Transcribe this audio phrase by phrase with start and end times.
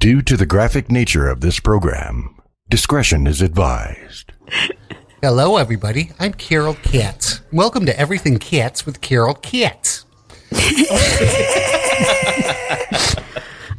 [0.00, 2.34] Due to the graphic nature of this program,
[2.70, 4.32] discretion is advised.
[5.22, 6.12] Hello, everybody.
[6.18, 7.42] I'm Carol Katz.
[7.52, 10.06] Welcome to Everything Katz with Carol Katz.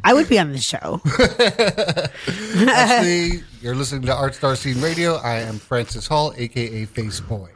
[0.04, 1.00] I would be on the show.
[2.70, 5.16] Actually, you're listening to Art Star Scene Radio.
[5.16, 7.50] I am Francis Hall, aka Face Boy.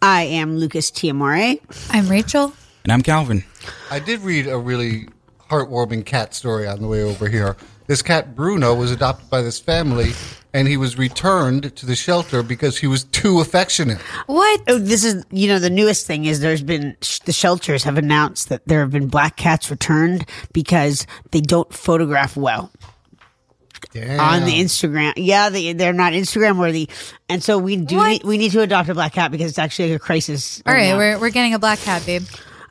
[0.00, 1.60] I am Lucas Tiamore.
[1.90, 2.54] I'm Rachel.
[2.84, 3.44] And I'm Calvin.
[3.90, 5.08] I did read a really
[5.50, 7.56] heartwarming cat story on the way over here.
[7.90, 10.12] This cat, Bruno, was adopted by this family
[10.54, 13.98] and he was returned to the shelter because he was too affectionate.
[14.26, 14.60] What?
[14.68, 18.48] Oh, this is, you know, the newest thing is there's been, the shelters have announced
[18.50, 22.70] that there have been black cats returned because they don't photograph well.
[23.92, 24.20] Damn.
[24.20, 25.14] on the Instagram.
[25.16, 26.88] Yeah, they they're not Instagram worthy,
[27.28, 29.92] and so we do need, we need to adopt a black cat because it's actually
[29.94, 30.62] a crisis.
[30.64, 30.98] All right right, now.
[30.98, 32.22] we're, we're getting a black cat, babe.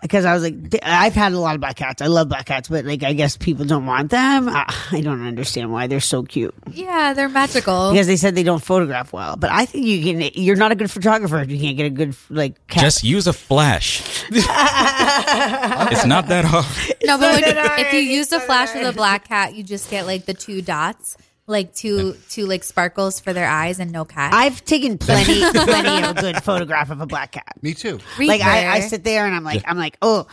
[0.02, 2.02] Because I was like, I've had a lot of black cats.
[2.02, 4.48] I love black cats, but like I guess people don't want them.
[4.50, 7.92] I, I don't understand why they're so cute Yeah, they're magical.
[7.92, 9.36] because they said they don't photograph well.
[9.36, 10.32] But I think you can.
[10.36, 12.84] You're not a good photographer if you can't get a good like cat.
[12.84, 14.24] Just use a flash.
[14.32, 16.66] it's not that hard.
[17.04, 17.44] No, but when,
[17.86, 20.62] if you use the flash with a black cat, you just get like the two
[20.62, 21.18] dots,
[21.50, 24.34] like two two like sparkles for their eyes and no cat.
[24.34, 27.56] I've taken plenty plenty of a good photograph of a black cat.
[27.62, 28.00] Me too.
[28.20, 30.28] like I, I sit there and I'm like, I'm like, oh,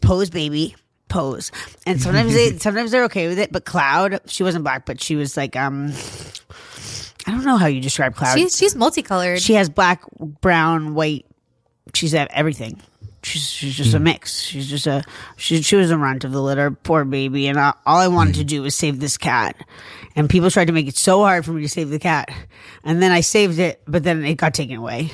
[0.00, 0.76] pose, baby,
[1.08, 1.50] pose.
[1.86, 3.50] And sometimes they, sometimes they're okay with it.
[3.50, 5.92] But Cloud, she wasn't black, but she was like, um,
[7.26, 8.38] I don't know how you describe Cloud.
[8.38, 9.40] She's she's multicolored.
[9.40, 11.26] she has black, brown, white.
[11.94, 12.80] She's have everything.
[13.22, 14.40] She's she's just a mix.
[14.42, 15.02] She's just a
[15.36, 17.48] she she was a runt of the litter, poor baby.
[17.48, 19.56] And I, all I wanted to do was save this cat.
[20.18, 22.28] And people tried to make it so hard for me to save the cat.
[22.82, 25.12] And then I saved it, but then it got taken away.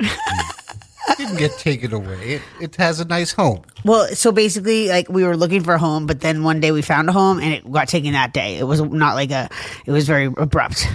[0.00, 2.34] It didn't get taken away.
[2.34, 3.62] It, it has a nice home.
[3.84, 6.82] Well, so basically, like we were looking for a home, but then one day we
[6.82, 8.58] found a home and it got taken that day.
[8.58, 9.48] It was not like a,
[9.86, 10.88] it was very abrupt.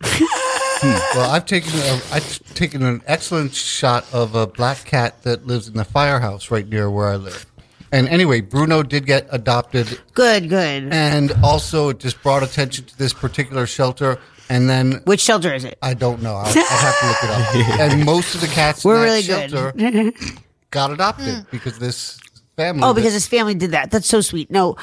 [0.00, 1.18] Hmm.
[1.18, 5.66] Well, I've taken a, I've taken an excellent shot of a black cat that lives
[5.66, 7.46] in the firehouse right near where I live.
[7.92, 10.92] And anyway, Bruno did get adopted, Good, good.
[10.92, 14.18] and also it just brought attention to this particular shelter.
[14.50, 15.78] And then Which shelter is it?
[15.82, 16.34] I don't know.
[16.34, 17.80] I'll, I'll have to look it up.
[17.92, 20.12] and most of the cats We're in that really good.
[20.12, 20.12] shelter
[20.70, 22.18] got adopted because this
[22.56, 22.82] family.
[22.84, 23.90] Oh, because his family did that.
[23.90, 24.50] That's so sweet.
[24.50, 24.76] No,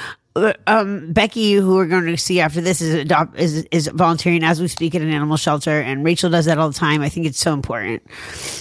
[0.68, 4.60] um, Becky, who we're going to see after this, is adopt is is volunteering as
[4.60, 7.02] we speak at an animal shelter, and Rachel does that all the time.
[7.02, 8.04] I think it's so important.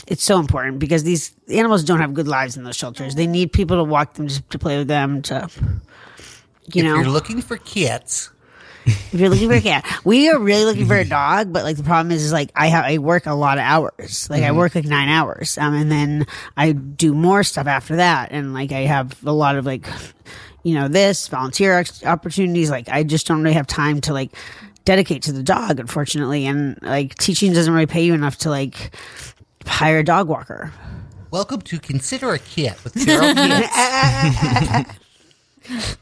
[0.06, 3.14] It's so important because these animals don't have good lives in those shelters.
[3.16, 5.48] They need people to walk them, to, to play with them, to
[6.72, 6.96] you if know.
[6.96, 8.30] you're looking for cats,
[8.86, 11.52] If you're looking for a cat, we are really looking for a dog.
[11.52, 14.28] But like the problem is, is like I have I work a lot of hours.
[14.28, 18.30] Like I work like nine hours, um, and then I do more stuff after that.
[18.32, 19.88] And like I have a lot of like,
[20.64, 22.70] you know, this volunteer ex- opportunities.
[22.70, 24.32] Like I just don't really have time to like
[24.84, 26.46] dedicate to the dog, unfortunately.
[26.46, 28.94] And like teaching doesn't really pay you enough to like
[29.66, 30.72] hire a dog walker.
[31.30, 34.90] welcome to Consider a Kit with Carol Katz.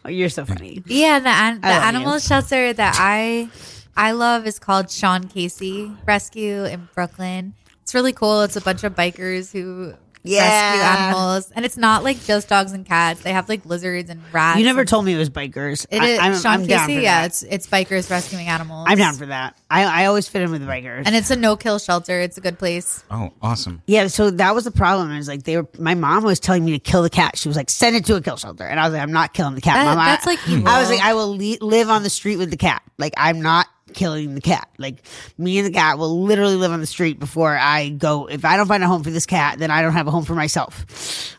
[0.04, 0.82] Oh, you're so funny.
[0.86, 2.20] yeah, the an- the animal you.
[2.20, 3.48] shelter that I
[3.96, 7.54] I love is called Sean Casey Rescue in Brooklyn.
[7.82, 8.42] It's really cool.
[8.42, 11.06] It's a bunch of bikers who rescue Yeah.
[11.08, 13.22] animals, and it's not like just dogs and cats.
[13.22, 14.58] They have like lizards and rats.
[14.58, 15.86] You never and- told me it was bikers.
[15.90, 16.96] It I, I'm, Sean I'm down Casey.
[16.98, 17.26] for Yeah, that.
[17.26, 18.86] it's it's bikers rescuing animals.
[18.88, 19.56] I'm down for that.
[19.70, 21.02] I, I always fit in with the bikers.
[21.06, 22.20] and it's a no kill shelter.
[22.20, 23.02] It's a good place.
[23.10, 23.82] Oh, awesome.
[23.86, 25.12] Yeah, so that was the problem.
[25.12, 25.66] Is like they were.
[25.78, 27.36] My mom was telling me to kill the cat.
[27.38, 29.32] She was like, "Send it to a kill shelter," and I was like, "I'm not
[29.34, 30.68] killing the cat." That- Mom, I- that's, like, evil.
[30.68, 32.82] I was like, "I will le- live on the street with the cat.
[32.98, 34.68] Like I'm not killing the cat.
[34.78, 35.02] Like
[35.38, 38.26] me and the cat will literally live on the street before I go.
[38.26, 40.24] If I don't find a home for this cat, then I don't have a home
[40.24, 40.84] for myself.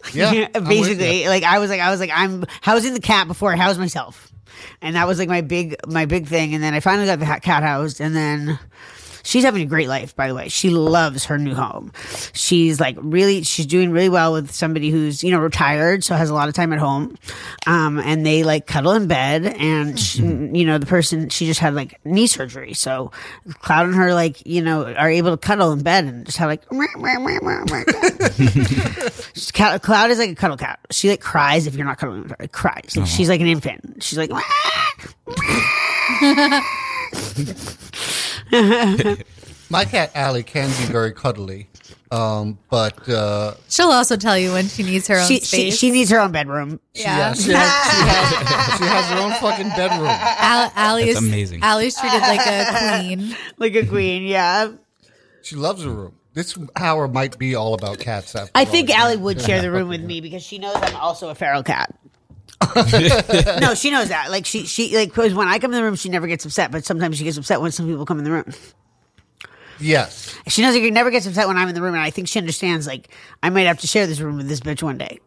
[0.13, 1.27] Yeah, basically.
[1.27, 4.31] Like I was like, I was like, I'm housing the cat before I house myself."
[4.79, 6.53] And that was like my big, my big thing.
[6.53, 8.59] And then I finally got the cat housed, and then
[9.23, 10.49] She's having a great life, by the way.
[10.49, 11.91] She loves her new home.
[12.33, 16.29] She's like really, she's doing really well with somebody who's, you know, retired, so has
[16.29, 17.17] a lot of time at home.
[17.65, 21.59] Um, and they like cuddle in bed and, she, you know, the person, she just
[21.59, 22.73] had like knee surgery.
[22.73, 23.11] So
[23.61, 26.49] Cloud and her, like, you know, are able to cuddle in bed and just have
[26.49, 26.65] like,
[29.81, 30.79] Cloud is like a cuddle cat.
[30.91, 32.47] She like cries if you're not cuddling with her.
[32.49, 32.95] Cries.
[32.97, 34.03] Like, She's like an infant.
[34.03, 34.31] She's like,
[39.69, 41.67] My cat Allie can be very cuddly,
[42.11, 45.77] um, but uh, She'll also tell you when she needs her own she, she, space.
[45.79, 46.79] she needs her own bedroom.
[46.93, 47.33] yeah.
[47.33, 50.05] she, has, she, has, she has her own fucking bedroom.
[50.07, 51.61] Al- Allie is amazing.
[51.63, 53.35] Allie's treated like a queen.
[53.57, 54.73] Like a queen, yeah.
[55.41, 56.15] She loves her room.
[56.33, 58.35] This hour might be all about cats.
[58.35, 58.71] After I all.
[58.71, 61.63] think Allie would share the room with me because she knows I'm also a feral
[61.63, 61.95] cat.
[63.61, 64.27] No, she knows that.
[64.29, 66.71] Like she she like 'cause when I come in the room, she never gets upset,
[66.71, 68.45] but sometimes she gets upset when some people come in the room.
[69.79, 70.33] Yes.
[70.47, 72.27] She knows that she never gets upset when I'm in the room, and I think
[72.27, 72.87] she understands.
[72.87, 73.09] Like
[73.41, 75.19] I might have to share this room with this bitch one day.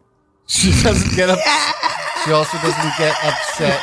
[0.46, 1.38] She doesn't get up.
[2.24, 3.80] She also doesn't get upset.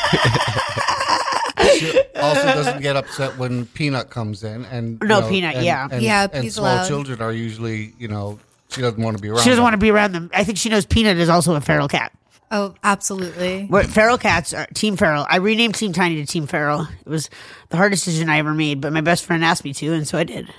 [1.78, 5.66] She also doesn't get upset when Peanut comes in, and you No, know, Peanut, and-
[5.66, 5.88] yeah.
[5.92, 6.88] and, Yeah, and small allowed.
[6.88, 8.40] children are usually, you know,
[8.70, 9.40] she doesn't want to be around.
[9.40, 9.64] She doesn't them.
[9.64, 10.30] want to be around them.
[10.34, 12.12] I think she knows Peanut is also a feral cat.
[12.54, 13.66] Oh, absolutely.
[13.66, 15.26] What feral cats are Team Feral.
[15.28, 16.88] I renamed Team Tiny to Team Feral.
[17.04, 17.32] It was
[17.70, 20.20] the hardest decision I ever made, but my best friend asked me to, and so
[20.20, 20.54] I did.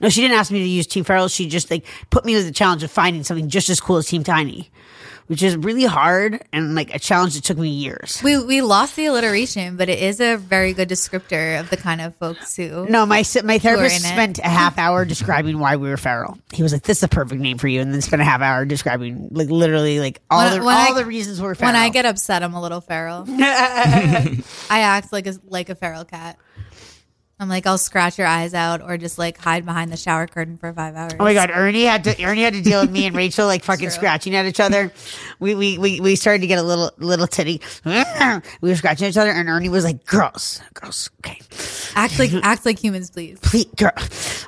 [0.00, 1.28] No, she didn't ask me to use Team Feral.
[1.28, 4.06] She just like put me with the challenge of finding something just as cool as
[4.06, 4.70] Team Tiny,
[5.26, 8.20] which is really hard and like a challenge that took me years.
[8.22, 12.00] We we lost the alliteration, but it is a very good descriptor of the kind
[12.00, 12.86] of folks who.
[12.88, 16.38] No, my my therapist spent a half hour describing why we were feral.
[16.52, 18.40] He was like, "This is the perfect name for you," and then spent a half
[18.42, 21.72] hour describing like literally like all When- the when all I- the reasons we're feral.
[21.72, 23.24] When I get upset, I'm a little feral.
[23.28, 26.38] I act like a like a feral cat.
[27.40, 30.56] I'm like I'll scratch your eyes out or just like hide behind the shower curtain
[30.56, 31.14] for five hours.
[31.18, 33.64] Oh my god, Ernie had to Ernie had to deal with me and Rachel like
[33.64, 33.90] fucking True.
[33.90, 34.92] scratching at each other.
[35.40, 37.60] We we we, we started to get a little little titty.
[38.60, 41.38] We were scratching each other, and Ernie was like, "Girls, girls, okay,
[41.94, 43.38] Act like act like humans, please.
[43.40, 43.92] please, girl."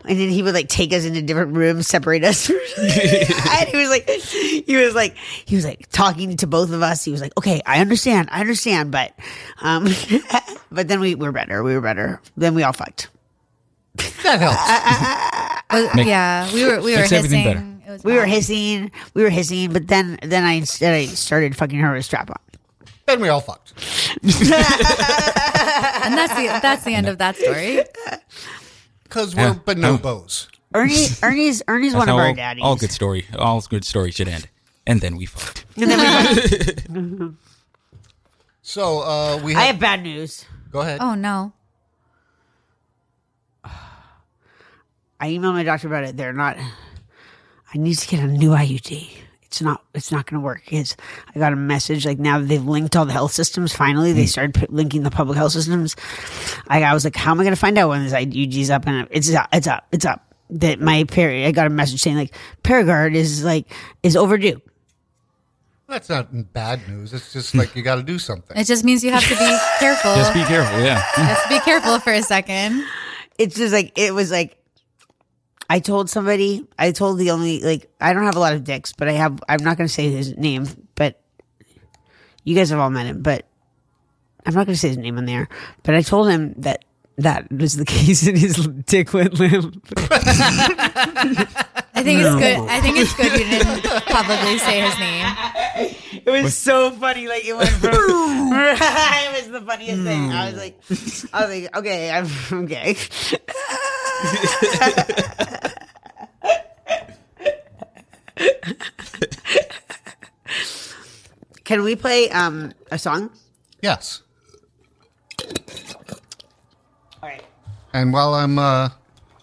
[0.04, 2.48] And then he would like take us into different rooms, separate us.
[2.78, 7.04] and he was like, he was like, he was like talking to both of us.
[7.04, 9.12] He was like, "Okay, I understand, I understand," but
[9.60, 9.86] um,
[10.70, 11.62] but then we were better.
[11.62, 12.20] We were better.
[12.36, 13.08] Then we all fucked.
[14.22, 14.56] That helps.
[14.58, 14.80] Uh,
[15.82, 17.82] uh, uh, Make- yeah, we were we were makes hissing.
[17.86, 21.56] It was We were hissing, we were hissing, but then then I instead I started
[21.56, 22.36] fucking her with a strap on.
[23.06, 23.72] then we all fucked.
[24.22, 24.32] and
[26.18, 27.84] that's the that's the end of that story.
[29.04, 29.54] Because we're Yeah.
[29.56, 29.62] Oh.
[29.74, 30.48] bonobos.
[30.74, 32.62] Ernie, Ernie's Ernie's That's one of our all, daddies.
[32.64, 34.48] all good story, all good stories should end,
[34.86, 35.64] and then we fucked.
[35.76, 37.34] And then we- fucked.
[38.62, 40.44] So uh, we I have, have bad news.
[40.72, 40.98] go ahead.
[41.00, 41.52] Oh no.
[45.20, 46.16] I emailed my doctor about it.
[46.16, 46.56] They're not.
[46.58, 49.08] I need to get a new IUD.
[49.42, 49.82] It's not.
[49.94, 50.72] It's not going to work.
[50.72, 50.96] Is
[51.34, 53.74] I got a message like now that they've linked all the health systems.
[53.74, 54.28] Finally, they hmm.
[54.28, 55.96] started p- linking the public health systems.
[56.68, 58.86] I, I was like, how am I going to find out when this IUD's up?
[58.86, 59.48] And it's up.
[59.52, 59.86] It's up.
[59.92, 60.34] It's up.
[60.50, 61.46] That my period.
[61.46, 63.72] I got a message saying like Paragard is like
[64.02, 64.60] is overdue.
[65.88, 67.14] That's not bad news.
[67.14, 67.58] It's just hmm.
[67.58, 68.56] like you got to do something.
[68.56, 70.14] It just means you have to be careful.
[70.16, 71.02] Just be careful, yeah.
[71.16, 72.84] Just be careful for a second.
[73.38, 74.58] it's just like it was like
[75.68, 78.92] I told somebody I told the only like I don't have a lot of dicks,
[78.92, 81.20] but I have I'm not gonna say his name, but
[82.44, 83.46] you guys have all met him, but
[84.44, 85.48] I'm not gonna say his name on there.
[85.82, 86.84] But I told him that
[87.18, 89.82] that was the case and his dick went limp.
[91.96, 92.68] I think it's good.
[92.68, 95.26] I think it's good you didn't publicly say his name.
[96.26, 100.30] It was so funny, like it went from it was the funniest thing.
[100.30, 100.78] I was like
[101.32, 102.28] I was like, okay, I'm
[102.64, 102.96] okay.
[111.64, 113.30] Can we play um a song?
[113.82, 114.22] yes.
[117.22, 117.42] All right.
[117.92, 118.90] And while I'm uh,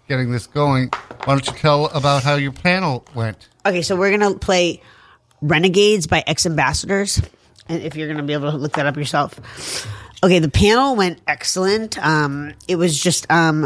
[0.08, 0.90] getting this going,
[1.26, 3.50] why don't you tell about how your panel went?
[3.66, 4.82] Okay, so we're gonna play
[5.42, 7.22] Renegades by X Ambassadors.
[7.68, 9.40] And if you're gonna be able to look that up yourself.
[10.24, 11.98] Okay, the panel went excellent.
[11.98, 13.66] Um, it was just um,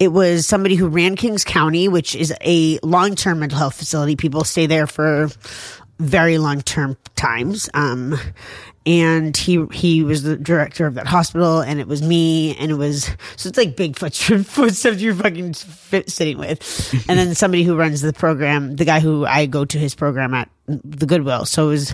[0.00, 4.16] it was somebody who ran Kings County, which is a long term mental health facility.
[4.16, 5.28] People stay there for
[6.00, 7.70] very long term times.
[7.72, 8.18] Um,
[8.84, 12.74] and he he was the director of that hospital, and it was me, and it
[12.74, 13.04] was
[13.36, 14.14] so it's like big foot
[14.46, 19.24] footsteps you're fucking sitting with, and then somebody who runs the program, the guy who
[19.24, 21.44] I go to his program at the Goodwill.
[21.44, 21.90] So it was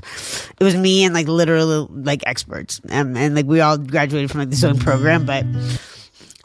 [0.59, 4.41] it was me and like literally like experts, and, and like we all graduated from
[4.41, 5.45] like the same program, but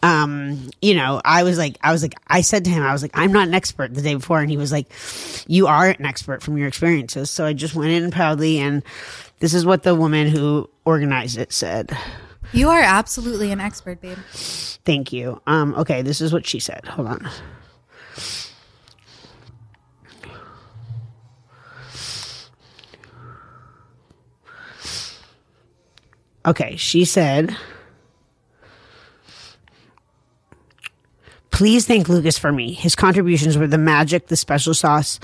[0.03, 3.01] um, you know, I was like, I was like, I said to him, I was
[3.01, 4.41] like, I'm not an expert the day before.
[4.41, 4.91] And he was like,
[5.47, 7.31] you are an expert from your experiences.
[7.31, 8.59] So I just went in proudly.
[8.59, 8.83] And
[9.43, 11.91] this is what the woman who organized it said.
[12.53, 14.17] You are absolutely an expert, babe.
[14.31, 15.41] Thank you.
[15.45, 16.01] Um, okay.
[16.01, 16.85] This is what she said.
[16.85, 17.29] Hold on.
[26.45, 26.77] Okay.
[26.77, 27.53] She said,
[31.51, 32.71] Please thank Lucas for me.
[32.71, 35.19] His contributions were the magic, the special sauce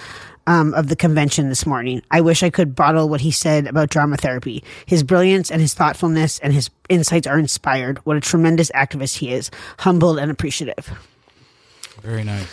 [0.49, 2.01] um, of the convention this morning.
[2.09, 4.63] I wish I could bottle what he said about drama therapy.
[4.87, 7.99] His brilliance and his thoughtfulness and his insights are inspired.
[7.99, 10.91] What a tremendous activist he is, humbled and appreciative.
[12.01, 12.47] Very nice.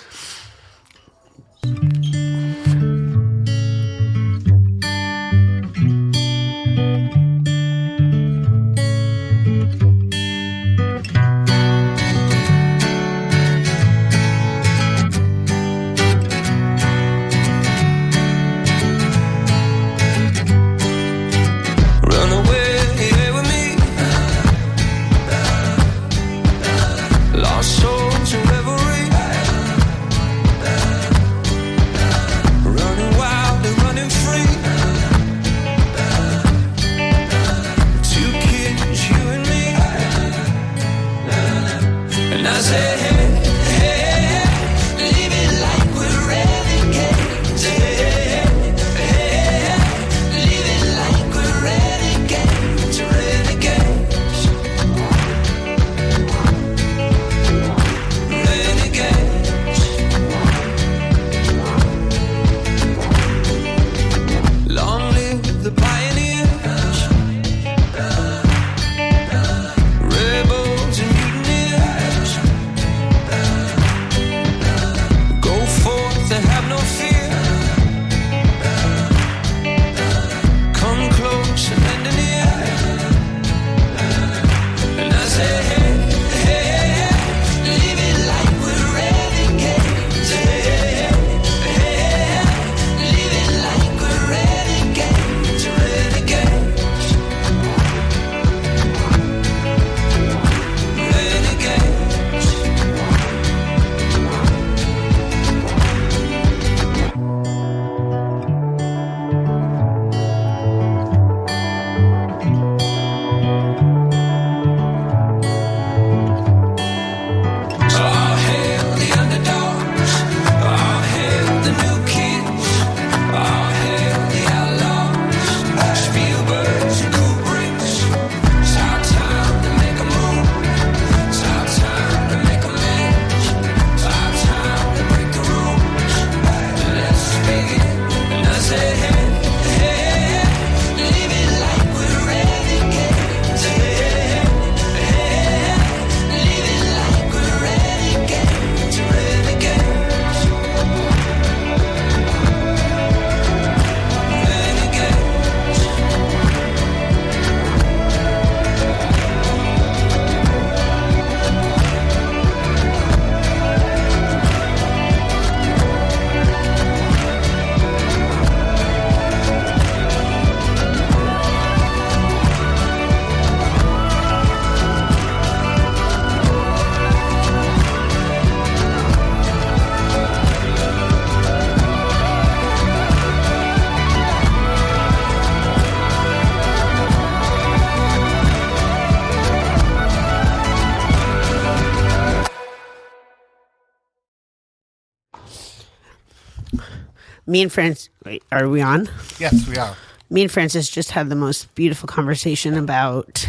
[197.47, 199.09] Me and Francis, wait, are we on?
[199.39, 199.97] Yes, we are.
[200.31, 203.47] Me and Francis just had the most beautiful conversation about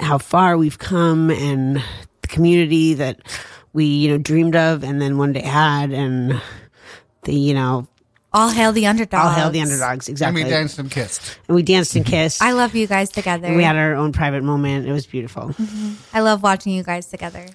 [0.00, 1.76] how far we've come and
[2.22, 3.20] the community that
[3.74, 6.40] we, you know, dreamed of and then one day had, and
[7.24, 7.86] the, you know,
[8.32, 9.22] All hail the underdogs.
[9.26, 10.08] all hail the underdogs.
[10.08, 10.44] And Exactly.
[10.44, 11.38] we danced and kissed.
[11.48, 12.40] And we danced and kissed.
[12.40, 13.46] I love you guys together.
[13.48, 14.86] and we had our own private moment.
[14.88, 15.48] It was beautiful.
[15.48, 15.94] Mm-hmm.
[16.16, 17.46] I love watching you guys together.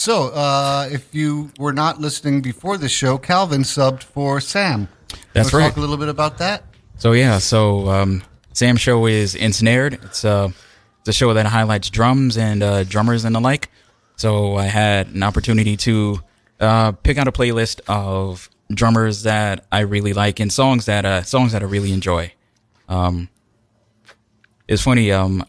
[0.00, 4.88] So, uh, if you were not listening before the show, Calvin subbed for Sam.
[5.34, 5.68] That's right.
[5.68, 6.64] Talk a little bit about that.
[6.96, 8.22] So yeah, so um,
[8.54, 9.92] Sam's show is Ensnared.
[10.02, 10.52] It's uh,
[11.00, 13.68] it's a show that highlights drums and uh, drummers and the like.
[14.16, 16.20] So I had an opportunity to
[16.60, 21.24] uh, pick out a playlist of drummers that I really like and songs that uh,
[21.24, 22.32] songs that I really enjoy.
[22.88, 23.28] Um,
[24.66, 25.12] it's funny.
[25.12, 25.44] Um,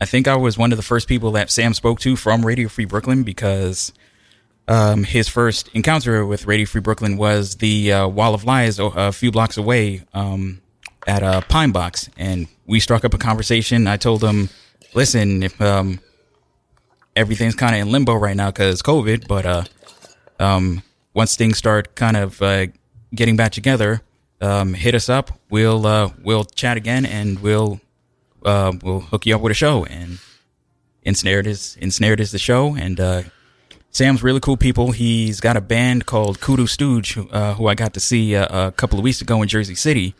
[0.00, 2.68] I think I was one of the first people that Sam spoke to from Radio
[2.68, 3.92] Free Brooklyn because
[4.68, 8.84] um, his first encounter with Radio Free Brooklyn was the uh, Wall of Lies a,
[8.84, 10.60] a few blocks away um,
[11.06, 13.86] at uh, Pine Box, and we struck up a conversation.
[13.86, 14.50] I told him,
[14.94, 16.00] "Listen, if um,
[17.16, 19.64] everything's kind of in limbo right now because COVID, but uh,
[20.38, 20.82] um,
[21.14, 22.66] once things start kind of uh,
[23.14, 24.02] getting back together,
[24.40, 25.32] um, hit us up.
[25.50, 27.80] We'll uh, we'll chat again, and we'll
[28.48, 30.18] uh, we'll hook you up with a show." And
[31.04, 33.22] Ensnared is Ensnared is the show, and uh,
[33.90, 34.92] Sam's really cool people.
[34.92, 38.72] He's got a band called Kudu Stooge, uh, who I got to see uh, a
[38.72, 40.14] couple of weeks ago in Jersey City.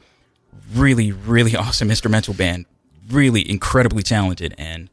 [0.75, 2.67] Really, really awesome instrumental band.
[3.11, 4.91] Really incredibly talented, and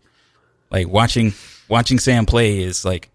[0.72, 1.34] like watching
[1.68, 3.10] watching Sam play is like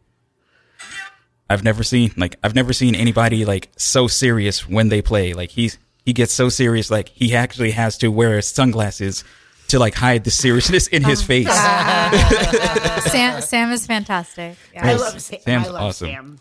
[1.48, 5.32] I've never seen like I've never seen anybody like so serious when they play.
[5.34, 9.24] Like he's he gets so serious, like he actually has to wear sunglasses
[9.70, 11.46] to like hide the seriousness in his face.
[13.10, 14.56] Sam, Sam is fantastic.
[14.74, 14.84] Yeah.
[14.86, 15.00] I Yes.
[15.00, 15.40] love Sam.
[15.42, 16.08] Sam's I love awesome.
[16.08, 16.38] Sam.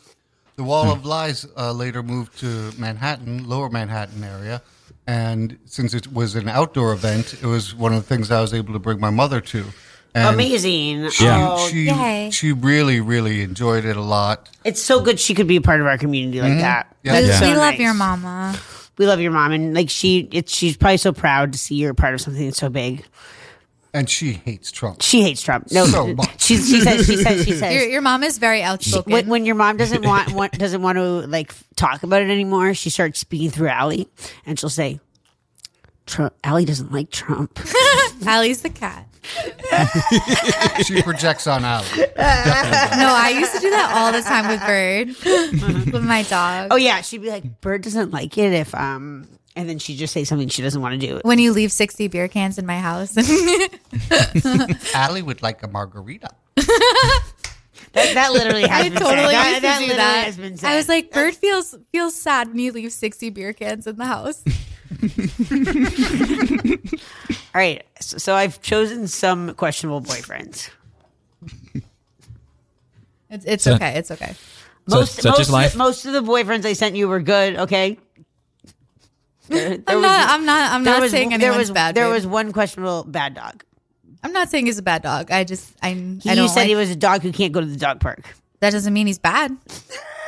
[0.55, 4.61] The Wall of Lies uh, later moved to Manhattan, lower Manhattan area.
[5.07, 8.53] And since it was an outdoor event, it was one of the things I was
[8.53, 9.65] able to bring my mother to.
[10.13, 11.09] And Amazing.
[11.11, 12.29] She, Oh, she, yay.
[12.31, 14.49] she really, really enjoyed it a lot.
[14.65, 16.95] it's so good she could be a part of our community like that.
[17.03, 17.21] Yeah.
[17.21, 17.79] That's we, so love nice.
[17.79, 18.59] your mama.
[18.99, 21.91] We love your mom, and like she, it's she's probably so proud to see you're
[21.91, 23.03] a part of something that's so big.
[23.91, 25.01] And she hates Trump.
[25.01, 25.71] She hates Trump.
[25.71, 26.41] No, So much.
[26.41, 29.11] she, she says she says she says Your, your mom is very outspoken.
[29.11, 32.75] when, when your mom doesn't want, want doesn't want to like talk about it anymore,
[32.75, 34.07] she starts speaking through Allie,
[34.45, 34.99] and she'll say,
[36.05, 37.57] "Trump." Allie doesn't like Trump.
[38.27, 39.07] Allie's the cat.
[40.83, 41.85] she projects on Allie.
[41.97, 45.07] No, I used to do that all the time with Bird,
[45.93, 46.69] with my dog.
[46.71, 50.13] oh yeah, she'd be like, "Bird doesn't like it if um," and then she'd just
[50.13, 51.19] say something she doesn't want to do.
[51.23, 53.15] When you leave 60 beer cans in my house.
[54.95, 56.29] Allie would like a margarita.
[57.93, 59.33] That, that literally has I been totally said.
[59.33, 60.25] That, to that do literally that.
[60.25, 60.69] has been said.
[60.71, 64.05] I was like, Bird feels feels sad when you leave 60 beer cans in the
[64.05, 64.43] house.
[67.53, 70.69] All right, so, so I've chosen some questionable boyfriends.
[73.29, 73.95] It's, it's So- okay.
[73.97, 74.33] It's okay.
[74.87, 75.71] So- Most, such most, is of life.
[75.73, 77.55] the, most of the boyfriends I sent you were good.
[77.57, 77.99] Okay.
[79.47, 80.29] There, there I'm was- not.
[80.29, 80.71] I'm not.
[80.71, 81.93] I'm there not was- saying there was, bad.
[81.95, 82.13] There babe.
[82.13, 83.63] was one questionable bad dog.
[84.23, 85.31] I'm not saying he's a bad dog.
[85.31, 85.71] I just.
[85.83, 85.89] I.
[85.91, 87.77] He, I you don't said like, he was a dog who can't go to the
[87.77, 88.35] dog park.
[88.61, 89.55] That doesn't mean he's bad.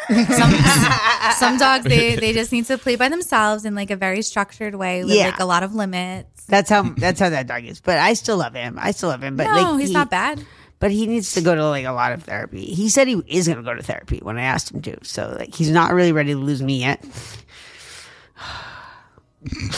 [0.09, 0.51] some,
[1.37, 4.75] some dogs they they just need to play by themselves in like a very structured
[4.75, 5.27] way with Yeah.
[5.27, 6.45] like a lot of limits.
[6.45, 7.79] That's how that's how that dog is.
[7.81, 8.77] But I still love him.
[8.81, 9.35] I still love him.
[9.37, 10.43] But no, like, he's he- not bad.
[10.79, 12.65] But he needs to go to like a lot of therapy.
[12.65, 14.97] He said he is going to go to therapy when I asked him to.
[15.03, 17.05] So like he's not really ready to lose me yet.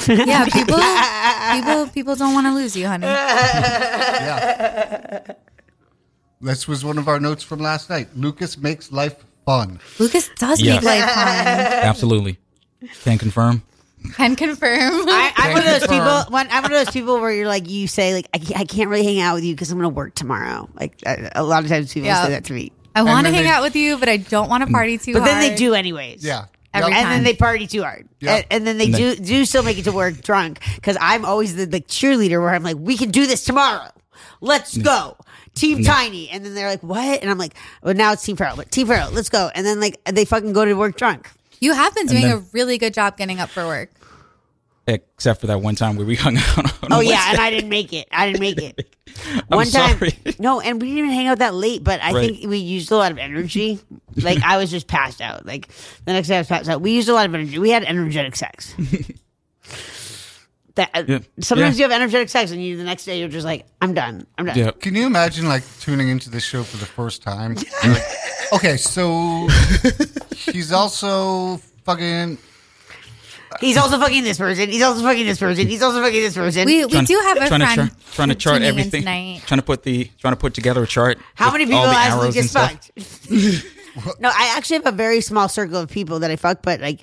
[0.07, 0.77] Yeah, people
[1.53, 3.05] people people don't want to lose you, honey.
[3.07, 5.19] Yeah.
[6.41, 8.09] this was one of our notes from last night.
[8.15, 9.79] Lucas makes life fun.
[9.99, 10.75] Lucas does Yeah.
[10.75, 11.17] make life fun.
[11.27, 12.37] Absolutely,
[13.03, 13.61] can confirm.
[14.15, 15.07] Can confirm.
[15.07, 15.99] I, I'm one of those confirm.
[15.99, 16.33] people.
[16.33, 18.65] When, I'm one of those people where you're like, you say like, I can't, I
[18.65, 20.67] can't really hang out with you because I'm going to work tomorrow.
[20.73, 22.23] Like a, a lot of times people Yeah.
[22.25, 24.17] say that to me, I want to then hang they- out with you, but I
[24.17, 24.73] don't want to mm.
[24.73, 25.23] party too hard.
[25.23, 25.41] but hard.
[25.43, 26.23] then they do anyways.
[26.23, 26.45] Yeah.
[26.73, 26.99] Every Yep.
[27.01, 28.35] and then they party too hard, Yeah.
[28.37, 31.23] and, and then they And do do still make it to work drunk because I'm
[31.23, 33.89] always the, the cheerleader where I'm like, we can do this tomorrow.
[34.41, 34.83] Let's mm.
[34.83, 35.15] go.
[35.55, 36.29] Team Tiny.
[36.29, 37.21] And then they're like, what?
[37.21, 39.49] And I'm like, well, now it's Team Feral, but Team Feral, let's go.
[39.53, 41.29] And then like they fucking go to work drunk.
[41.59, 43.89] You have been doing then- a really good job getting up for work.
[44.85, 46.83] Except for that one time where we hung out.
[46.83, 48.05] On Oh a yeah, and I didn't make it.
[48.11, 48.93] I didn't make it.
[49.49, 50.17] I'm One time, sorry.
[50.39, 51.85] no, and we didn't even hang out that late.
[51.85, 52.31] But I Right.
[52.35, 53.79] think we used a lot of energy.
[54.17, 55.45] Like I was just passed out.
[55.45, 55.69] Like
[56.03, 56.81] the next day I was passed out.
[56.81, 57.59] We used a lot of energy.
[57.59, 58.75] We had energetic sex.
[60.75, 61.19] that uh, Yeah.
[61.39, 61.85] sometimes Yeah.
[61.85, 64.25] you have energetic sex, and you the next day you're just like, I'm done.
[64.37, 64.57] I'm done.
[64.57, 64.71] Yeah.
[64.71, 67.55] Can you imagine like tuning into this show for the first time?
[67.83, 68.03] Like,
[68.53, 69.47] okay, so
[70.51, 72.37] he's also fucking
[73.59, 74.69] He's also fucking this person.
[74.69, 75.67] He's also fucking this person.
[75.67, 76.65] He's also fucking this person.
[76.65, 79.01] We we Trying- do have a trying friend to char- trying to chart everything.
[79.01, 79.41] tonight.
[79.45, 81.19] Trying to put the trying to put together a chart.
[81.35, 82.91] How many people all the has Lucas fucked?
[84.19, 87.01] no, I actually have a very small circle of people that I fuck, but like,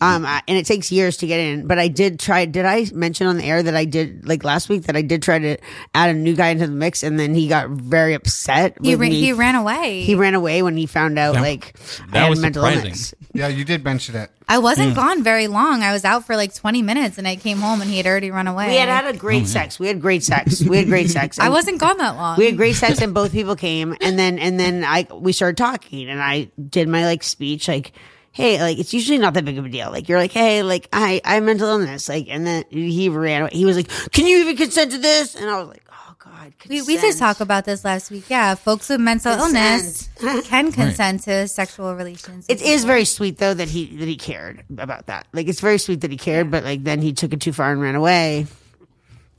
[0.00, 1.66] um, I, and it takes years to get in.
[1.66, 2.44] But I did try.
[2.46, 5.22] Did I mention on the air that I did like last week that I did
[5.22, 5.56] try to
[5.94, 8.76] add a new guy into the mix, and then he got very upset.
[8.82, 9.20] He, with ra- me.
[9.20, 10.02] he ran away.
[10.02, 11.76] He ran away when he found out That- like
[12.08, 12.84] I that had was mental surprising.
[12.86, 13.14] illness.
[13.32, 14.30] Yeah, you did mention it.
[14.50, 14.96] I wasn't mm.
[14.96, 15.82] gone very long.
[15.82, 18.30] I was out for like 20 minutes and I came home and he had already
[18.30, 18.68] run away.
[18.68, 19.78] We had had a great oh, sex.
[19.78, 20.60] We had great sex.
[20.60, 21.38] We had great sex.
[21.40, 22.36] I wasn't gone that long.
[22.36, 25.56] we had great sex and both people came and then and then i we started
[25.56, 27.92] talking and i did my like speech like
[28.32, 30.88] hey like it's usually not that big of a deal like you're like hey like
[30.92, 34.26] i i have mental illness like and then he ran away he was like can
[34.26, 35.89] you even consent to this and i was like oh
[36.22, 37.18] god we, we did consent.
[37.18, 38.24] talk about this last week.
[38.28, 40.08] Yeah, folks with mental illness
[40.44, 42.46] can consent to sexual relations.
[42.48, 45.78] it is very sweet though that he that he cared about that like it's very
[45.78, 48.46] sweet that he cared but like then he took it too far and ran away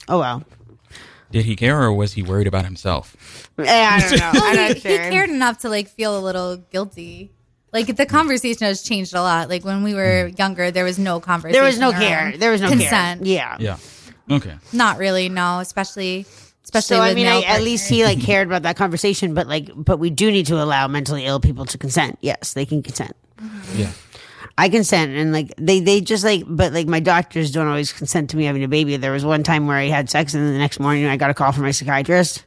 [0.09, 0.43] oh well
[1.31, 3.15] Did he care or was he worried about himself?
[3.59, 6.57] Eh, i don't know i'm he, not he cared enough to like feel a little
[6.57, 7.31] guilty.
[7.71, 9.47] Like the conversation has changed a lot.
[9.47, 11.53] Like when we were younger, there was no conversation.
[11.53, 13.23] there was no care there was no consent.
[13.23, 13.33] care.
[13.33, 13.77] yeah Yeah.
[14.29, 14.55] Okay.
[14.73, 15.29] Not really.
[15.29, 16.25] No, especially
[16.73, 16.97] especially.
[16.97, 19.69] so I with mean, I, at least he like cared about that conversation, but like,
[19.75, 22.17] but we do need to allow mentally ill people to consent.
[22.21, 23.15] Yes, they can consent.
[23.75, 23.91] Yeah.
[24.57, 28.29] I consent, and like they they just like, but like my doctors don't always consent
[28.31, 28.97] to me having a baby.
[28.97, 31.29] There was one time where I had sex, and then the next morning I got
[31.29, 32.45] a call from my psychiatrist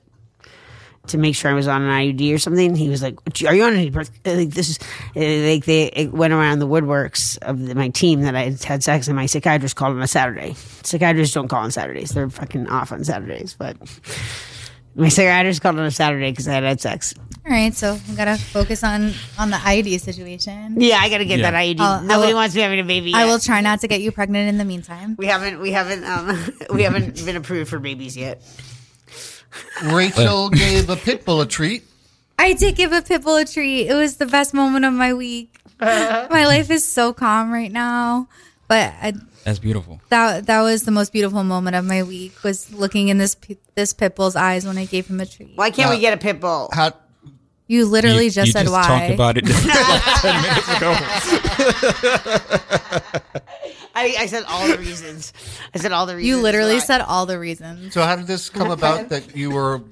[1.08, 2.74] to make sure I was on an IUD or something.
[2.74, 4.78] He was like, "Are you on any birth?" Like this is
[5.14, 8.82] like they it went around the woodworks of the, my team that I had had
[8.82, 10.54] sex, and my psychiatrist called on a Saturday.
[10.82, 13.76] Psychiatrists don't call on Saturdays; they're fucking off on Saturdays, but.
[14.96, 17.14] My psychiatrist called on a Saturday because I had had sex.
[17.44, 20.80] All right, so we gotta focus on on the IUD situation.
[20.80, 21.50] Yeah, I gotta get Yeah.
[21.50, 21.80] that IUD.
[21.80, 23.12] I'll- I Nobody will- wants me having a baby.
[23.12, 23.26] I yet.
[23.26, 25.16] will try not to get you pregnant in the meantime.
[25.18, 25.60] We haven't.
[25.60, 26.04] We haven't.
[26.04, 28.40] Um, we haven't been approved for babies yet.
[29.84, 31.84] Rachel gave a pit bull a treat.
[32.38, 33.88] I did give a pitbull a treat.
[33.88, 35.56] It was the best moment of my week.
[35.80, 38.28] my life is so calm right now,
[38.68, 39.12] but I,
[39.44, 40.00] That's beautiful.
[40.08, 43.56] that that was the most beautiful moment of my week was looking in this pi-
[43.74, 45.56] this pitbull's eyes when I gave him a treat.
[45.56, 46.70] Why can't we get a pit bull?
[46.72, 46.92] How,
[47.66, 48.86] You literally You- just you said why.
[48.86, 50.94] talked about it like 10 minutes ago.
[53.94, 55.32] I, I said all the reasons.
[55.74, 56.28] I said all the reasons.
[56.28, 57.94] you literally said all the reasons.
[57.94, 59.82] so how did this come about that you were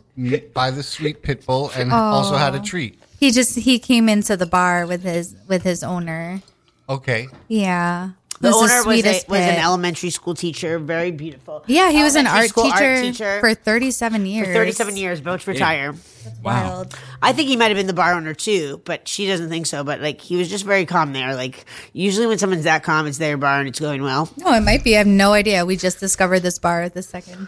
[0.53, 1.97] by the sweet pit bull and oh.
[1.97, 2.99] also had a treat?
[3.21, 6.43] He just he came into the bar with his with his owner.
[6.89, 7.29] Okay.
[7.49, 8.11] Yeah,
[8.43, 10.81] the It owner was, a, was an elementary school teacher.
[10.81, 11.63] Very beautiful.
[11.69, 14.49] Yeah, he was an art teacher, art teacher for 37 years.
[14.49, 15.93] for 37 years, about to retire.
[15.93, 15.99] Wow.
[16.43, 16.99] Wild.
[17.23, 19.85] I think he might have been the bar owner too, but she doesn't think so.
[19.85, 21.37] But like, he was just very calm there.
[21.37, 24.29] Like, usually when someone's that calm, it's their bar and it's going well.
[24.37, 24.97] No, it might be.
[24.97, 25.65] I have no idea.
[25.65, 27.47] We just discovered this bar at this second.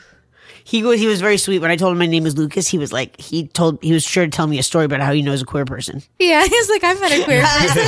[0.66, 1.58] He was he was very sweet.
[1.58, 4.02] When I told him my name was Lucas, he was like he told he was
[4.02, 6.02] sure to tell me a story about how he knows a queer person.
[6.18, 7.82] Yeah, he's like, I've met a queer person.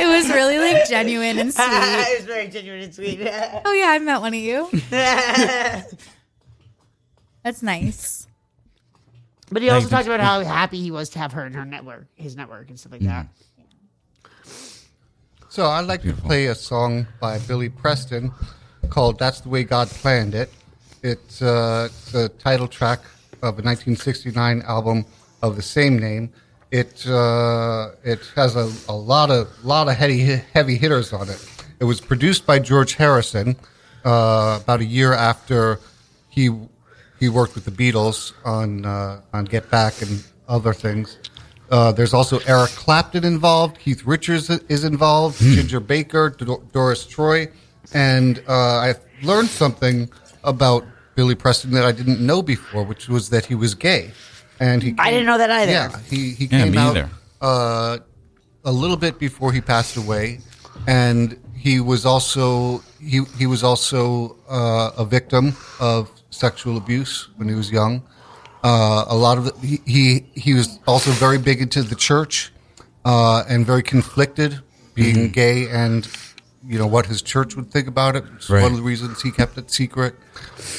[0.00, 1.66] it was really like genuine and sweet.
[1.68, 3.20] it was very genuine and sweet.
[3.66, 4.68] Oh yeah, I met one of you.
[7.42, 8.26] That's nice.
[9.52, 12.06] but he also talked about how happy he was to have her in her network,
[12.14, 13.26] his network, and stuff like that.
[13.26, 14.40] Mm-hmm.
[15.50, 18.32] So I'd like to play a song by Billy Preston
[18.88, 20.50] called "That's the Way God Planned It."
[21.06, 22.98] It's, uh, it's the title track
[23.34, 25.04] of a 1969 album
[25.40, 26.32] of the same name.
[26.72, 31.40] It uh, it has a, a lot of lot of heavy heavy hitters on it.
[31.78, 33.54] It was produced by George Harrison
[34.04, 35.78] uh, about a year after
[36.28, 36.50] he
[37.20, 41.18] he worked with the Beatles on uh, on Get Back and other things.
[41.70, 43.78] Uh, there's also Eric Clapton involved.
[43.78, 45.38] Keith Richards is involved.
[45.38, 47.48] Ginger Baker, Dor- Doris Troy,
[47.94, 48.52] and uh,
[48.90, 50.10] I learned something
[50.42, 50.84] about
[51.16, 54.12] Billy Preston that I didn't know before, which was that he was gay.
[54.60, 55.72] And he I didn't know that either.
[55.72, 56.96] Yeah, he he Yeah, came out
[57.40, 57.98] uh,
[58.64, 60.40] a little bit before he passed away,
[60.86, 65.44] and he was also he he was also uh, a victim
[65.80, 68.02] of sexual abuse when he was young.
[68.64, 70.06] Uh, a lot of the, he, he
[70.44, 72.52] he was also very big into the church
[73.04, 74.60] uh, and very conflicted
[74.94, 75.32] being Mm-hmm.
[75.32, 76.08] gay and
[76.68, 78.24] you know what his church would think about it.
[78.36, 78.62] It's Right.
[78.62, 80.14] one of the reasons he kept it secret.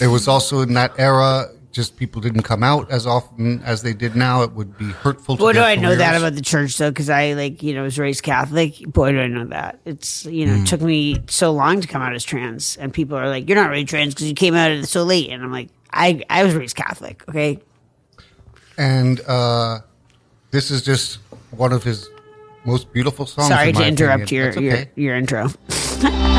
[0.02, 1.47] It was also in that era.
[1.71, 4.41] Just people didn't come out as often as they did now.
[4.41, 5.38] It would be hurtful.
[5.38, 7.76] to Boy, do their I know that about the church though, because I like you
[7.76, 8.80] know was raised Catholic.
[8.91, 9.80] Boy, do I know that.
[9.86, 13.15] It's you know it took me so long to come out as trans, and people
[13.15, 15.69] are like, "You're not really trans because you came out so late," and I'm like,
[15.93, 17.60] "I I was raised Catholic, okay."
[18.80, 19.80] And uh,
[20.52, 21.19] this is just
[21.52, 22.10] one of his
[22.65, 23.47] most beautiful songs.
[23.50, 24.54] Sorry in to my interrupt opinion.
[24.63, 24.89] your, okay.
[24.95, 25.50] your your intro.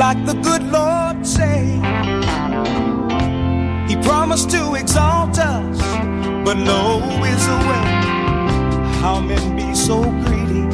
[0.00, 1.76] like the good Lord say.
[3.86, 5.78] He promised to exalt us,
[6.44, 7.86] but no is a way.
[9.02, 10.66] How men be so greedy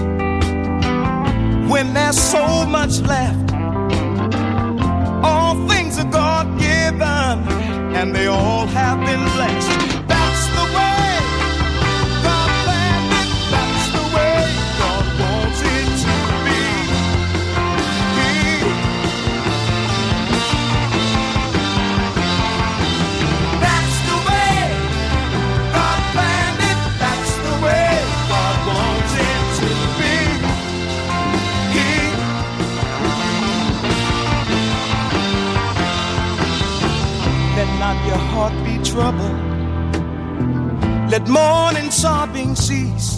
[1.69, 3.56] when there's so much left.
[6.91, 7.39] given,
[7.97, 9.96] and they all have been blessed.
[41.29, 43.16] morning sobbing cease.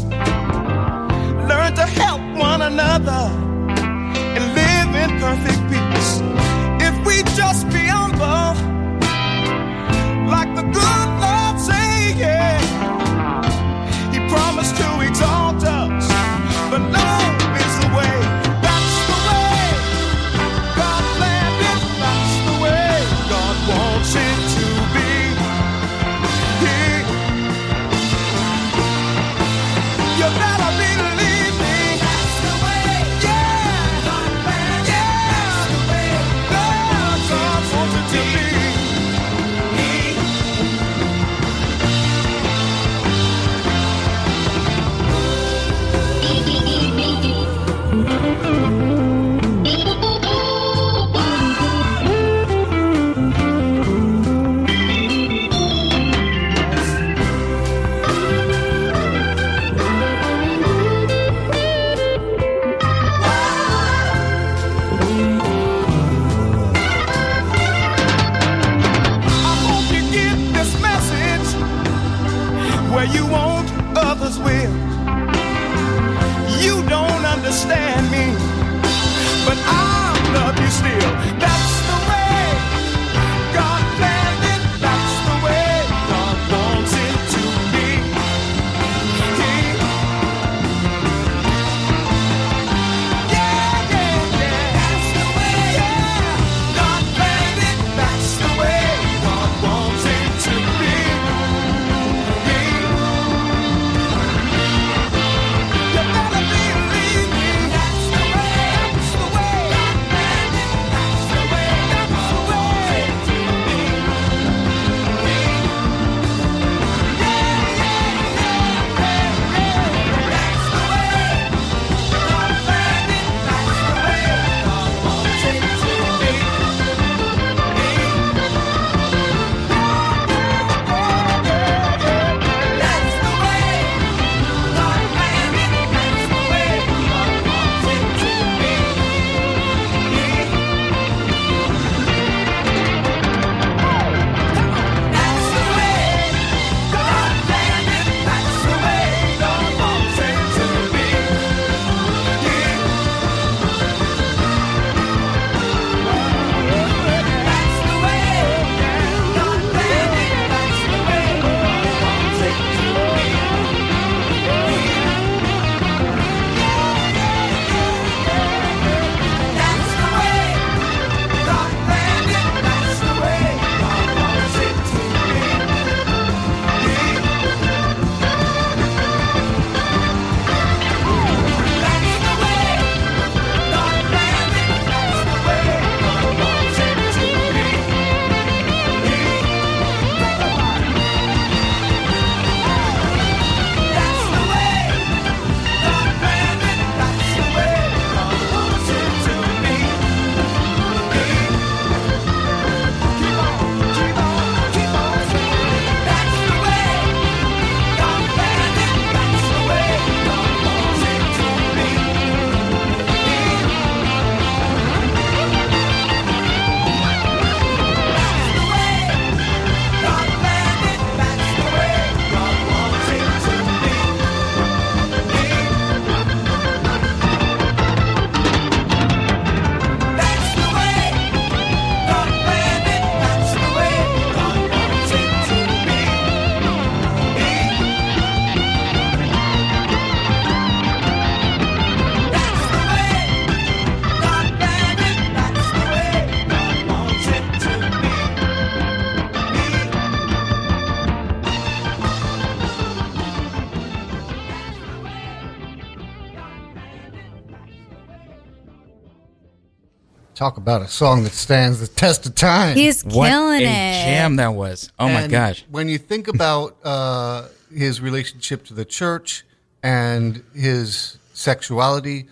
[260.38, 262.76] Talk about a song that stands the test of time.
[262.76, 264.04] He's What killing a it.
[264.04, 264.92] jam that was!
[264.96, 265.64] Oh my And gosh!
[265.68, 269.44] When you think about uh, his relationship to the church
[269.82, 272.28] and his sexuality,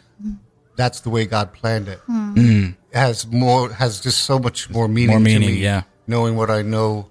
[0.77, 1.99] that's the way God planned it.
[2.95, 5.09] Has more has just so much more meaning.
[5.09, 5.83] More to meaning, me, yeah.
[6.07, 7.09] Knowing what I know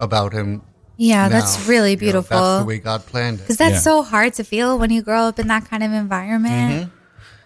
[0.00, 0.62] about him.
[0.96, 1.40] Yeah, now.
[1.40, 2.40] that's really You know, beautiful.
[2.40, 3.42] that's the way God planned it.
[3.42, 3.80] Because that's Yeah.
[3.80, 6.84] so hard to feel when you grow up in that kind of environment.
[6.84, 6.90] Mm-hmm.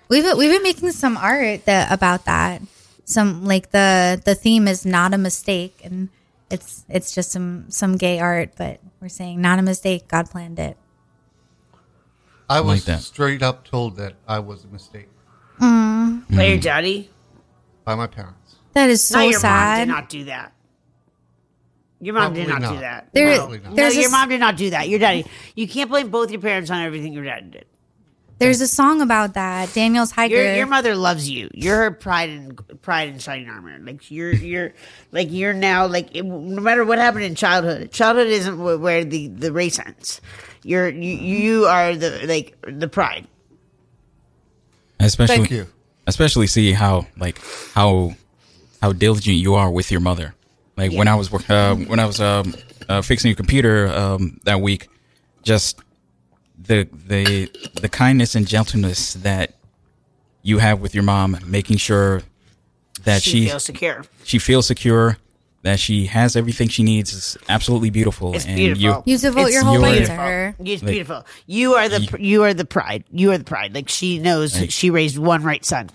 [0.08, 2.62] We've been, we've been making some art that about that.
[3.04, 6.08] Some like the the theme is not a mistake, and
[6.50, 10.08] it's it's just some some gay art, but we're saying not a mistake.
[10.08, 10.76] God planned it.
[12.48, 13.02] I was like that.
[13.02, 15.08] straight up told that I was a mistake
[15.58, 16.36] mm.
[16.36, 17.10] By your daddy?
[17.84, 18.56] by my parents.
[18.74, 19.84] That is so no, your mom sad.
[19.86, 20.52] did not do that.
[22.00, 23.08] Your mom did Probably not, do that.
[23.12, 23.72] There- Probably not.
[23.74, 24.88] No, your mom did not do that.
[24.88, 25.24] Your daddy.
[25.54, 27.66] You can't blame both your parents on everything your dad did.
[28.38, 29.72] There's a song about that.
[29.72, 30.34] Daniel's Hiker.
[30.34, 31.48] Your your mother loves you.
[31.54, 33.78] You're her pride and pride and shining armor.
[33.78, 34.74] Like you're you're
[35.12, 37.92] like you're now like it, no matter what happened in childhood.
[37.92, 40.20] Childhood isn't where the the race ends.
[40.64, 43.26] You're you you are the like the pride.
[44.98, 45.66] Especially, Thank you.
[46.06, 47.38] especially see how like
[47.74, 48.14] how
[48.80, 50.34] how diligent you are with your mother.
[50.76, 52.54] Like when I was work- uh, when I was um,
[52.88, 54.88] uh, fixing your computer um, that week,
[55.42, 55.80] just
[56.66, 59.54] the the the kindness and gentleness that
[60.42, 62.22] you have with your mom, making sure
[63.04, 64.04] that She, she feels secure.
[64.24, 65.16] she feels secure,
[65.62, 68.34] that she has everything she needs is absolutely beautiful.
[68.34, 69.02] It's and beautiful.
[69.06, 70.54] you devote It's your whole life to her.
[70.58, 71.24] It's Like- beautiful.
[71.46, 73.04] You are the pr- you are the pride.
[73.10, 73.74] You are the pride.
[73.74, 75.90] Like she knows Like- she raised one right son.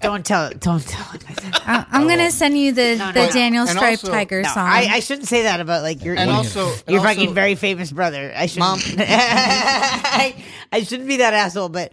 [0.00, 0.60] Don't tell it.
[0.60, 1.24] Don't tell it.
[1.66, 3.32] I- I'm gonna send you the No, no, the no.
[3.32, 4.66] Daniel And Stripe also- Tiger No, song.
[4.68, 7.34] I, I shouldn't say that about like your And your- also- and your also- fucking
[7.34, 8.32] very famous brother.
[8.36, 8.68] I shouldn't.
[8.68, 10.34] Mom- I,
[10.72, 11.92] I shouldn't be that asshole, but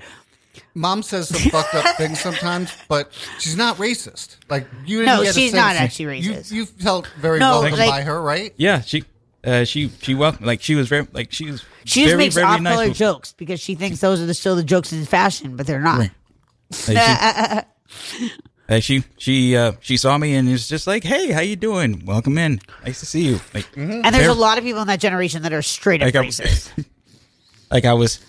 [0.73, 4.37] Mom says some fucked up things sometimes, but she's not racist.
[4.49, 6.51] Like you, didn't No, get a she's sense- not actually You, racist.
[6.51, 8.53] you felt very No, welcomed like- by her, right?
[8.57, 9.03] yeah, she
[9.43, 12.35] uh, she she welcome like she was very like she was she just very, makes
[12.35, 15.03] very off color with- jokes because she thinks those are the, still the jokes in
[15.05, 15.99] fashion, but they're not.
[15.99, 16.11] Right.
[16.87, 18.31] Like she,
[18.69, 22.05] like she she uh she saw me and was just like, "Hey, how you doing?
[22.05, 22.61] Welcome in.
[22.85, 25.53] Nice to see you." Like, And there's a lot of people in that generation that
[25.53, 26.85] are straight up Like, I- racist.
[27.71, 28.19] like I was,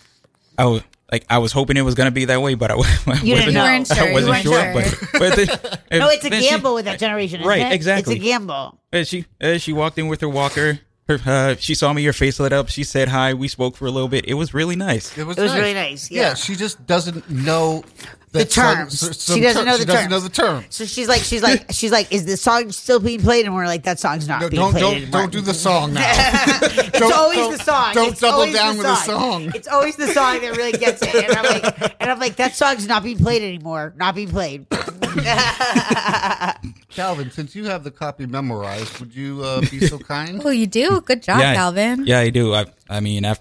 [0.59, 2.77] I was like I was hoping it was gonna be that way, but I, I
[3.07, 3.07] wasn't.
[3.25, 3.53] didn't.
[3.53, 4.09] You weren't sure.
[4.09, 4.72] I wasn't sure, sure.
[4.75, 7.72] but but then, no, it's a then she- gamble with that generation, Right, it?
[7.72, 8.14] exactly.
[8.16, 8.81] It's a gamble.
[8.92, 10.81] uh, she uh, she walked in with her walker.
[11.18, 12.05] Her, uh, she saw me.
[12.05, 12.68] Her face lit up.
[12.68, 13.35] She said hi.
[13.35, 14.25] We spoke for a little bit.
[14.27, 15.16] It was really nice.
[15.16, 16.35] It was, It was really nice, yeah.
[16.35, 17.85] she just doesn't know
[18.33, 18.98] The that some- terms.
[19.22, 20.11] some she doesn't ter- know the she doesn't terms.
[20.11, 20.64] know the term.
[20.70, 23.44] So she's like, she's like, she's like, is the song still being played?
[23.46, 25.20] And we're like, that song's not No, being don't played don't anymore.
[25.22, 26.03] don't do the song now.
[26.94, 27.94] It's Don't- always don't- the song.
[27.94, 29.53] don't It's double always down with the song.
[29.55, 31.14] It's always the song that really gets it.
[31.14, 33.92] And I'm like, and I'm like, that song's not being played anymore.
[33.96, 34.66] Not being played.
[36.90, 40.42] Calvin, since you have the copy memorized, would you uh, be so kind?
[40.44, 41.01] oh, you do.
[41.01, 42.07] Good job, yeah, Calvin.
[42.07, 42.55] Yeah, I do.
[42.55, 43.37] I I mean, I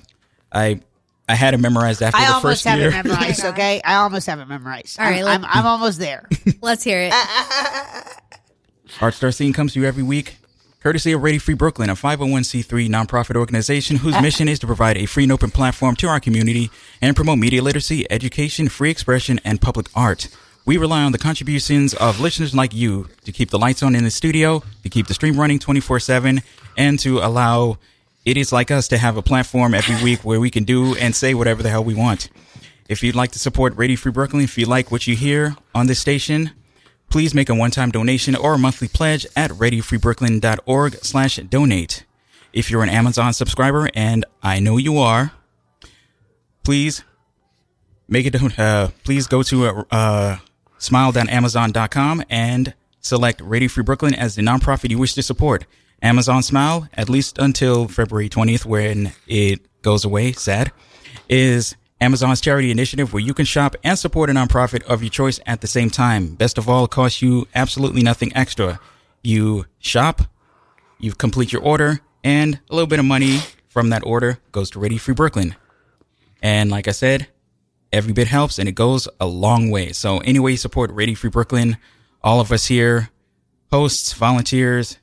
[0.51, 0.81] I
[1.27, 2.89] I had it memorized after I the almost first have year.
[2.89, 3.43] it memorized.
[3.51, 4.99] Okay, I almost have it memorized.
[4.99, 6.27] All right, I'm, I'm, I'm almost there.
[6.61, 7.13] Let's hear it.
[9.01, 10.37] Art Star Scene comes to you every week,
[10.81, 15.05] courtesy of Radio Free Brooklyn, a 501c3 nonprofit organization whose mission is to provide a
[15.05, 16.69] free and open platform to our community
[17.01, 20.27] and promote media literacy, education, free expression, and public art.
[20.65, 24.03] We rely on the contributions of listeners like you to keep the lights on in
[24.03, 26.41] the studio, to keep the stream running 24 7,
[26.77, 27.77] and to allow
[28.25, 31.33] idiots like us to have a platform every week where we can do and say
[31.33, 32.29] whatever the hell we want.
[32.87, 35.87] If you'd like to support Radio Free Brooklyn, if you like what you hear on
[35.87, 36.51] this station,
[37.09, 42.05] please make a one-time donation or a monthly pledge at radiofreebrooklyn.org slash donate.
[42.53, 45.31] If you're an Amazon subscriber, and I know you are,
[46.63, 47.03] please
[48.07, 50.37] make it, uh, please go to, uh, uh,
[50.81, 55.65] smile.amazon.com and select Radio Free Brooklyn as the nonprofit you wish to support.
[56.01, 60.71] Amazon Smile, at least until February 20th, when it goes away, sad,
[61.29, 65.39] is Amazon's charity initiative where you can shop and support a nonprofit of your choice
[65.45, 66.33] at the same time.
[66.33, 68.79] Best of all, it costs you absolutely nothing extra.
[69.21, 70.23] You shop,
[70.99, 73.39] you complete your order, and a little bit of money
[73.69, 75.55] from that order goes to Radio Free Brooklyn.
[76.41, 77.27] And like I said,
[77.91, 79.91] every bit helps and it goes a long way.
[79.91, 81.77] So any way you support Radio Free Brooklyn,
[82.23, 83.09] all of us here,
[83.71, 84.97] hosts, volunteers,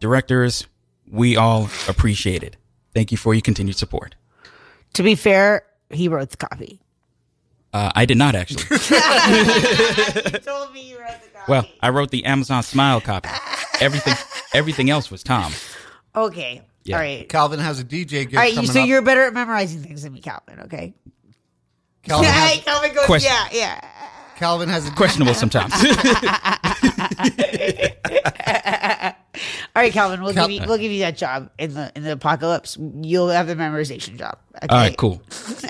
[0.00, 0.66] directors,
[1.10, 2.56] we all appreciate it.
[2.94, 4.14] Thank you for your continued support.
[4.94, 6.80] to be fair, he wrote the copy.
[7.72, 8.62] Uh, I did not actually.
[8.70, 11.44] He told me you wrote the copy.
[11.50, 13.28] Well, I wrote the Amazon Smile copy.
[13.80, 14.14] Everything,
[14.52, 15.52] everything else was Tom.
[16.14, 16.62] okay.
[16.84, 16.96] Yeah.
[16.96, 17.26] All right.
[17.28, 18.86] Calvin has a DJ gig All right, you, coming so up.
[18.88, 20.60] you're better at memorizing things than me, Calvin.
[20.66, 20.94] Okay.
[22.06, 23.32] Calvin Hey, has, Calvin goes, Question.
[23.32, 23.80] yeah, yeah.
[24.36, 25.72] Calvin has a questionable sometimes.
[29.76, 32.04] All right, Calvin, we'll Cal- give you we'll give you that job in the in
[32.04, 32.76] the apocalypse.
[33.02, 34.38] You'll have the memorization job.
[34.56, 34.66] Okay?
[34.70, 35.20] All right, cool.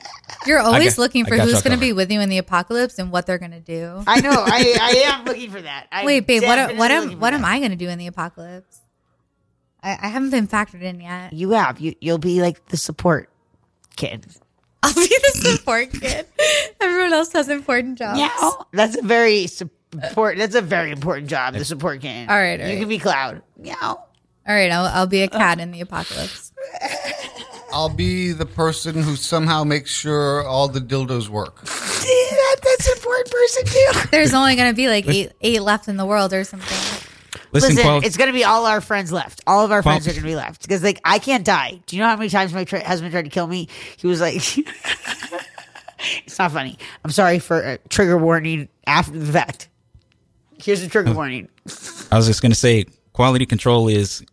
[0.46, 3.10] You're always got- looking for who's going to be with you in the apocalypse and
[3.10, 4.02] what they're going to do.
[4.06, 4.30] I know.
[4.32, 5.86] I, I am looking for that.
[5.90, 7.34] I'm Wait, babe, what what am what that.
[7.34, 8.80] am I going to do in the apocalypse?
[9.82, 11.32] I, I haven't been factored in yet.
[11.32, 11.94] You have you.
[12.00, 13.30] You'll be like the support
[13.96, 14.26] kid.
[14.84, 16.26] I'll be the support kid.
[16.80, 18.18] Everyone else has important jobs.
[18.18, 20.36] Yeah, oh, that's a very support.
[20.36, 21.54] That's a very important job.
[21.54, 22.28] The support kid.
[22.28, 22.80] All right, all you right.
[22.80, 23.42] can be Cloud.
[23.62, 23.76] Yeah.
[23.80, 26.52] All right, I'll, I'll be a cat in the apocalypse.
[27.72, 31.60] I'll be the person who somehow makes sure all the dildos work.
[31.64, 34.08] that, that's an important person too.
[34.10, 36.78] There's only going to be like eight eight left in the world or something.
[37.54, 39.40] Listen, Listen, qual- it's gonna be all our friends left.
[39.46, 41.80] All of our Qual- friends are gonna be left because, like, I can't die.
[41.86, 43.68] Do you know how many times my tra- husband tried to kill me?
[43.96, 44.34] He was like,
[46.26, 49.68] "It's not funny." I'm sorry for a trigger warning after the fact.
[50.60, 51.14] Here's a trigger oh.
[51.14, 51.48] warning.
[52.10, 54.24] I was just going to say quality control is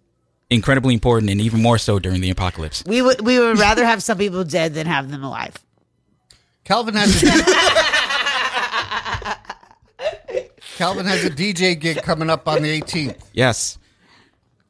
[0.50, 2.84] incredibly important and even more so during the apocalypse.
[2.88, 5.56] We would we would rather have some people dead than have them alive.
[6.64, 7.26] Calvin has a
[10.82, 13.16] Calvin has a DJ gig coming up on the 18th.
[13.34, 13.78] Yes.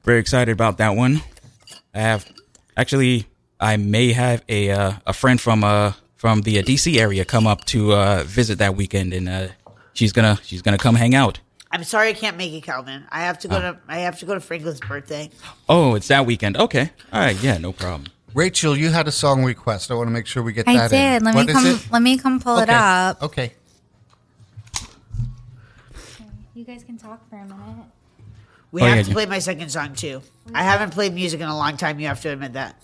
[0.03, 1.21] Very excited about that one.
[1.95, 2.29] I have
[2.75, 3.27] actually
[3.61, 7.47] I may have a uh, a friend from uh from the uh, DC area come
[7.47, 9.47] up to uh visit that weekend and uh
[9.93, 11.39] she's going to she's going to come hang out.
[11.71, 13.05] I'm sorry I can't make it, Calvin.
[13.09, 15.29] I have to go to I have to go to Franklin's birthday.
[15.69, 16.57] Oh, it's that weekend.
[16.57, 16.89] Okay.
[17.13, 18.09] All right, yeah, no problem.
[18.33, 19.89] Rachel, you had a song request.
[19.89, 20.97] I want to make sure we get I that in.
[20.99, 21.23] did.
[21.23, 21.65] Let What me is come.
[21.67, 21.87] it?
[21.89, 22.73] Let me come pull it Okay.
[22.73, 23.23] up.
[23.23, 23.53] Okay.
[26.61, 27.87] You guys can talk for a minute.
[28.71, 29.13] We Oh, have yeah, to yeah.
[29.15, 30.21] play my second song too.
[30.53, 31.99] I haven't played music in a long time.
[31.99, 32.79] You have to admit that.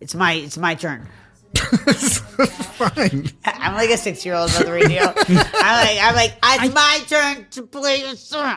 [0.00, 1.08] It's my it's my turn.
[1.56, 3.30] Fine.
[3.44, 5.02] I'm like a six year old on the radio.
[5.04, 8.56] I'm like I'm like it's my turn to play a song.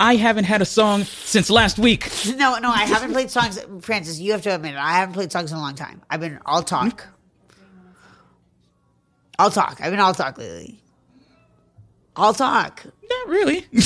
[0.00, 2.10] I haven't had a song since last week.
[2.34, 3.64] No, no, I haven't played songs.
[3.82, 4.78] Francis, you have to admit it.
[4.80, 6.02] I haven't played songs in a long time.
[6.10, 7.06] I've been all talk.
[9.38, 9.78] I'll talk.
[9.80, 10.82] I've been all talk lately.
[12.18, 12.82] I'll talk.
[13.08, 13.66] Not really.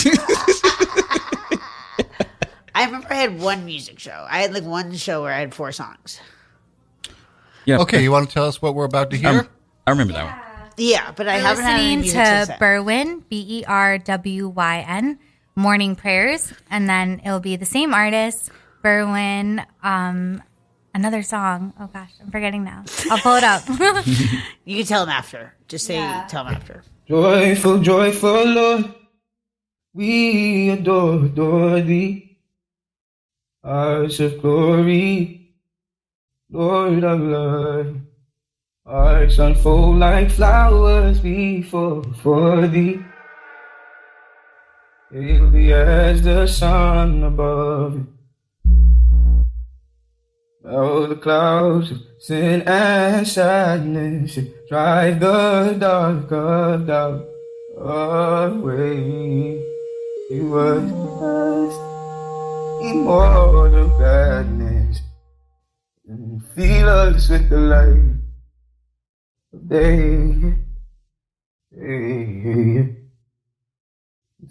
[2.74, 4.26] I remember I had one music show.
[4.30, 6.20] I had like one show where I had four songs.
[7.66, 7.78] yeah.
[7.78, 9.28] Okay, you want to tell us what we're about to hear?
[9.30, 9.48] Um,
[9.86, 10.70] I remember that one.
[10.76, 12.58] Yeah, but I You're haven't had any listening music to then.
[12.58, 15.18] Berwyn, B E R W Y N,
[15.56, 18.50] Morning Prayers, and then it'll be the same artist,
[18.82, 19.66] Berwyn.
[19.82, 20.42] Um,
[20.94, 21.74] another song.
[21.78, 22.84] Oh gosh, I'm forgetting now.
[23.10, 23.62] I'll pull it up.
[24.64, 25.54] You can tell him after.
[25.68, 25.96] Just say
[26.28, 26.84] tell him after.
[27.08, 28.94] Joyful, joyful Lord,
[29.92, 32.38] we adore, adore thee.
[33.64, 35.54] Hearts of glory,
[36.50, 37.96] Lord of love.
[38.86, 43.04] Hearts unfold like flowers before for thee.
[45.12, 48.06] Hail as the sun above.
[50.64, 54.38] Oh, the clouds of sin and sadness
[54.68, 57.26] drive the dark of doubt
[57.76, 59.59] away.
[60.30, 61.74] You was
[62.82, 65.00] immortal gladness
[66.06, 68.14] and fill us with the light
[69.52, 70.54] of day.
[71.74, 72.94] Hey,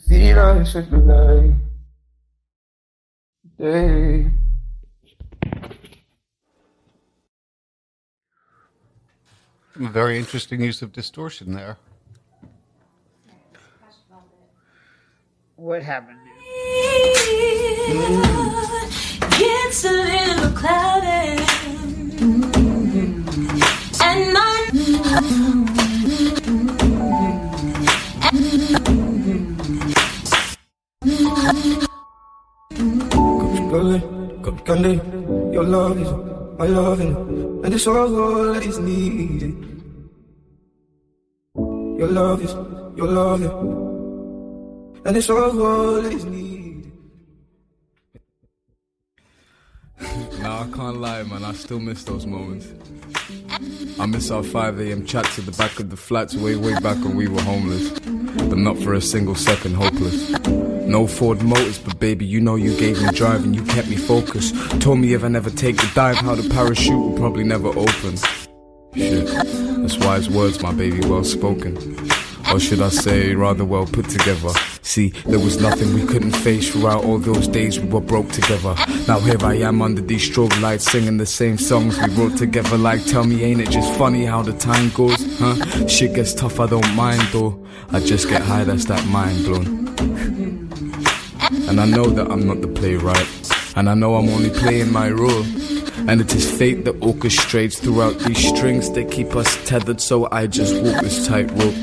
[0.06, 1.56] fill us with the light
[3.46, 4.32] of day.
[9.78, 11.78] Very interesting use of distortion there.
[15.60, 16.18] What happened?
[19.38, 21.36] Gets a little cloudy.
[24.00, 24.70] And my
[33.70, 34.02] good,
[34.42, 35.02] good candy.
[35.52, 36.10] Your love is
[36.58, 38.08] my love, and, and it's all
[38.54, 39.54] that is needed.
[42.00, 42.54] Your love is
[42.96, 43.89] your love,
[45.06, 46.92] and it's all is needed.
[50.40, 51.44] Nah, I can't lie, man.
[51.44, 52.68] I still miss those moments.
[54.00, 55.06] I miss our 5 a.m.
[55.06, 57.90] chats at the back of the flats way, way back when we were homeless.
[58.00, 60.30] But not for a single second hopeless.
[60.48, 63.98] No Ford Motors, but baby, you know you gave me drive and you kept me
[63.98, 64.56] focused.
[64.82, 68.18] Told me if I never take the dive, how the parachute will probably never open.
[68.96, 71.78] Shit, that's wise words, my baby, well spoken.
[72.52, 74.50] Or should I say, rather well put together.
[74.90, 78.74] See, there was nothing we couldn't face throughout all those days we were broke together.
[79.08, 82.76] Now here I am under these strobe lights singing the same songs we wrote together.
[82.76, 85.16] Like, tell me, ain't it just funny how the time goes?
[85.38, 85.88] Huh?
[85.88, 87.64] Shit gets tough, I don't mind though.
[87.92, 89.68] I just get high, that's that mind blown.
[91.70, 93.30] And I know that I'm not the playwright.
[93.76, 95.44] And I know I'm only playing my role.
[96.10, 100.02] And it is fate that orchestrates throughout these strings that keep us tethered.
[100.02, 101.76] So I just walk this tightrope.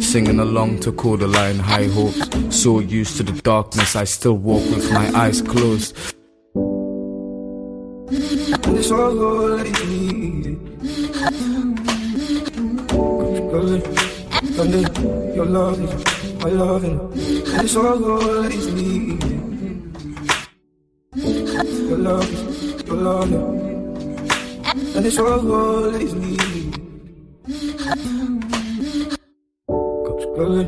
[0.00, 2.20] Singing along to Kodaline high hopes.
[2.50, 5.96] So used to the darkness, I still walk with my eyes closed.
[8.64, 10.58] And it's all is needed.
[13.50, 13.84] Good,
[14.56, 16.14] good, your love
[16.44, 17.10] my love, and
[17.64, 19.24] it's all is needed.
[21.88, 23.32] Your love your love,
[24.94, 26.84] and it's all is needed.
[30.34, 30.66] Good,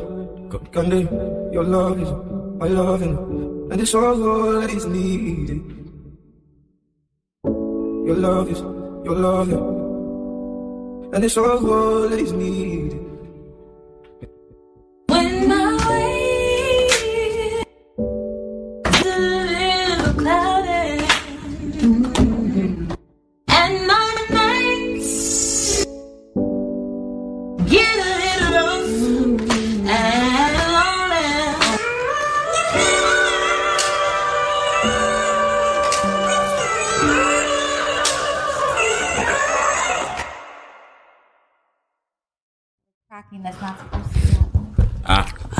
[0.49, 2.09] good, good, your love is
[2.57, 5.61] my love, and and it's all that is needed.
[7.43, 8.61] Your love is
[9.03, 9.51] your love,
[11.11, 11.59] and it's all
[12.07, 13.06] that is needed.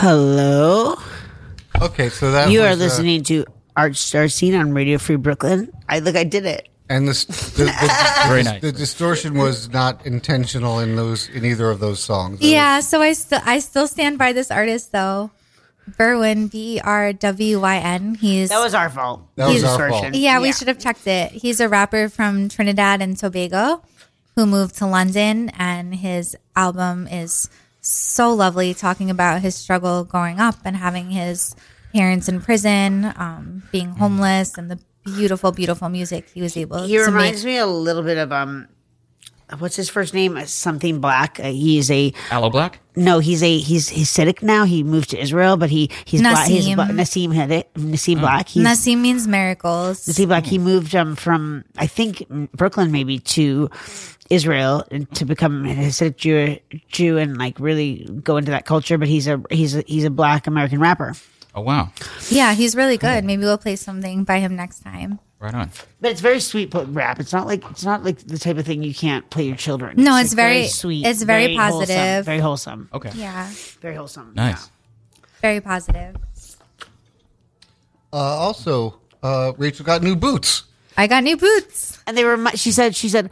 [0.07, 0.95] Hello.
[1.81, 3.43] Okay, so that you are was, uh, listening to
[3.75, 5.69] Art Star Scene on Radio Free Brooklyn.
[5.89, 6.69] I look, I did it.
[6.87, 8.61] and this, the, the, the, Very nice.
[8.61, 12.39] the distortion was not intentional in those in either of those songs.
[12.39, 15.29] It was- Yeah, so I still I still stand by this artist though.
[15.99, 18.15] Berwyn, B E R W Y N.
[18.15, 19.27] He's That was our fault.
[19.35, 20.13] That was He's our distortion.
[20.13, 20.15] fault.
[20.15, 21.33] yeah, we should have checked it.
[21.33, 23.83] He's a rapper from Trinidad and Tobago
[24.37, 27.49] who moved to London, and his album is
[27.87, 31.55] so lovely, talking about his struggle growing up and having his
[31.93, 36.85] parents in prison, um, being homeless, and the beautiful, beautiful music he was able to
[36.87, 37.53] He reminds make.
[37.53, 38.67] me a little bit of um,
[39.59, 40.37] what's his first name?
[40.45, 41.39] Something Black.
[41.39, 42.73] Uh, he's a Aloe Blacc.
[42.97, 43.19] no.
[43.19, 44.65] He's a he's Hasidic now.
[44.65, 46.47] He moved to Israel, but he he's black.
[46.49, 46.75] He's Nassim.
[46.75, 46.91] black.
[46.91, 47.73] Nassim had it.
[47.75, 48.49] Nassim Black.
[48.49, 50.05] He's Nassim means miracles.
[50.05, 50.45] Nassim Black.
[50.45, 53.69] He moved um from I think Brooklyn maybe to
[54.29, 56.57] Israel and to become a Hasidic Jew,
[56.89, 58.97] Jew and like really go into that culture.
[58.97, 61.13] But he's a he's a he's a Black American rapper.
[61.55, 61.91] Oh wow,
[62.29, 63.23] Yeah, he's really good.
[63.23, 65.19] Maybe we'll play something by him next time.
[65.39, 65.71] right on.
[65.99, 67.19] But it's very sweet put rap.
[67.19, 69.95] It's not like it's not like the type of thing you can't play your children.
[69.97, 71.05] No, like it's very- sweet.
[71.05, 72.25] it's very wholesome, positive.
[72.25, 72.89] very wholesome.
[72.93, 73.49] Okay, Yeah,
[73.81, 74.33] Very wholesome.
[74.35, 74.69] nice.
[75.41, 76.15] very positive.
[78.13, 80.63] Uh, also, uh, Rachel got new boots.
[80.97, 81.99] I got new boots.
[82.07, 82.37] And they were.
[82.37, 82.95] mu- She said.
[82.95, 83.29] She said,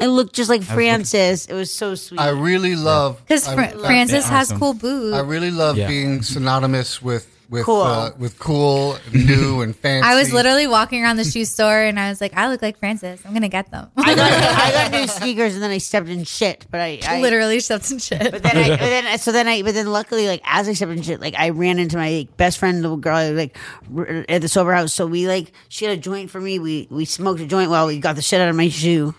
[0.00, 2.20] "I look just like Francis." It was so sweet.
[2.20, 4.58] I really love Because I- I- Francis has awesome.
[4.60, 5.16] cool boots.
[5.16, 5.88] I really love Yeah.
[5.88, 7.82] being synonymous with with Cool.
[7.82, 10.08] uh, with cool, new, and fancy.
[10.08, 12.78] I was literally walking around the shoe store and I was like, I look like
[12.78, 13.20] Francis.
[13.26, 13.90] I'm gonna get them.
[13.94, 16.66] I got, I got new sneakers and then I stepped in shit.
[16.70, 18.32] But I, I literally stepped in shit.
[18.32, 20.92] But then, I, but then, so then I, but then luckily, like as I stepped
[20.92, 23.58] in shit, like I ran into my like, best friend, little girl, like
[23.94, 24.94] r- at the sober house.
[24.94, 26.58] So we like she had a joint for me.
[26.58, 29.14] We we smoked a joint while we got the shit out of my shoe.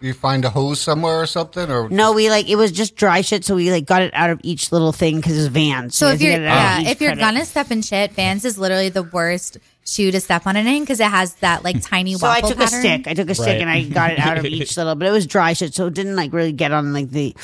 [0.00, 3.20] You find a hose somewhere or something, or No, we like it was just dry
[3.20, 3.44] shit.
[3.44, 5.96] So we like got it out of each little thing because it's Vans.
[5.96, 7.20] so you if you're get it out of yeah, if you're credit.
[7.20, 10.82] gonna step in shit, Vans is literally the worst shoe to step on it in
[10.82, 12.78] because it has that like tiny So I took pattern.
[12.78, 13.08] a stick.
[13.08, 15.26] I took a stick and I got it out of each little, but it was
[15.26, 17.34] dry shit, so it didn't like really get on like the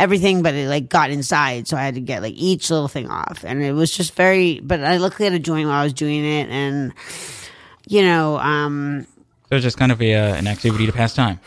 [0.00, 1.68] everything, but it like got inside.
[1.68, 4.58] So I had to get like each little thing off, and it was just very.
[4.58, 6.92] But I luckily had a joint while I was doing it, and
[7.86, 9.06] you know, um,
[9.50, 11.38] So it's just kind of a uh, an activity to pass time.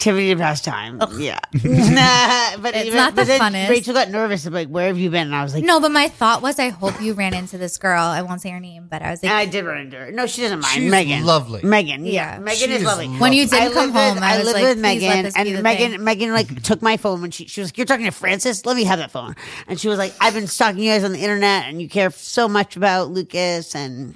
[0.00, 1.00] Activity to pass time.
[1.16, 3.68] Yeah, nah, but It's but- not but the then funnest.
[3.68, 4.46] Rachel got nervous.
[4.46, 5.26] I'm like, where have you been?
[5.26, 7.78] And I was like, No, but my thought was, I hope you ran into this
[7.78, 8.00] girl.
[8.04, 10.12] I won't say her name, but I was like, And I did run into her.
[10.12, 10.72] No, she doesn't mind.
[10.74, 11.62] She's Megan, lovely.
[11.64, 12.38] Megan, yeah, Yeah.
[12.38, 13.08] Megan She is is lovely.
[13.08, 15.34] when you didn't come with- home, I, was lived like, with please let Megan, this
[15.34, 16.04] be and the Megan, thing.
[16.04, 18.64] Megan like took my phone when she she was like, "You're talking to Francis.
[18.64, 19.34] Let me have that phone."
[19.66, 22.10] And she was like, "I've been stalking you guys on the internet, and you care
[22.12, 24.14] so much about Lucas and."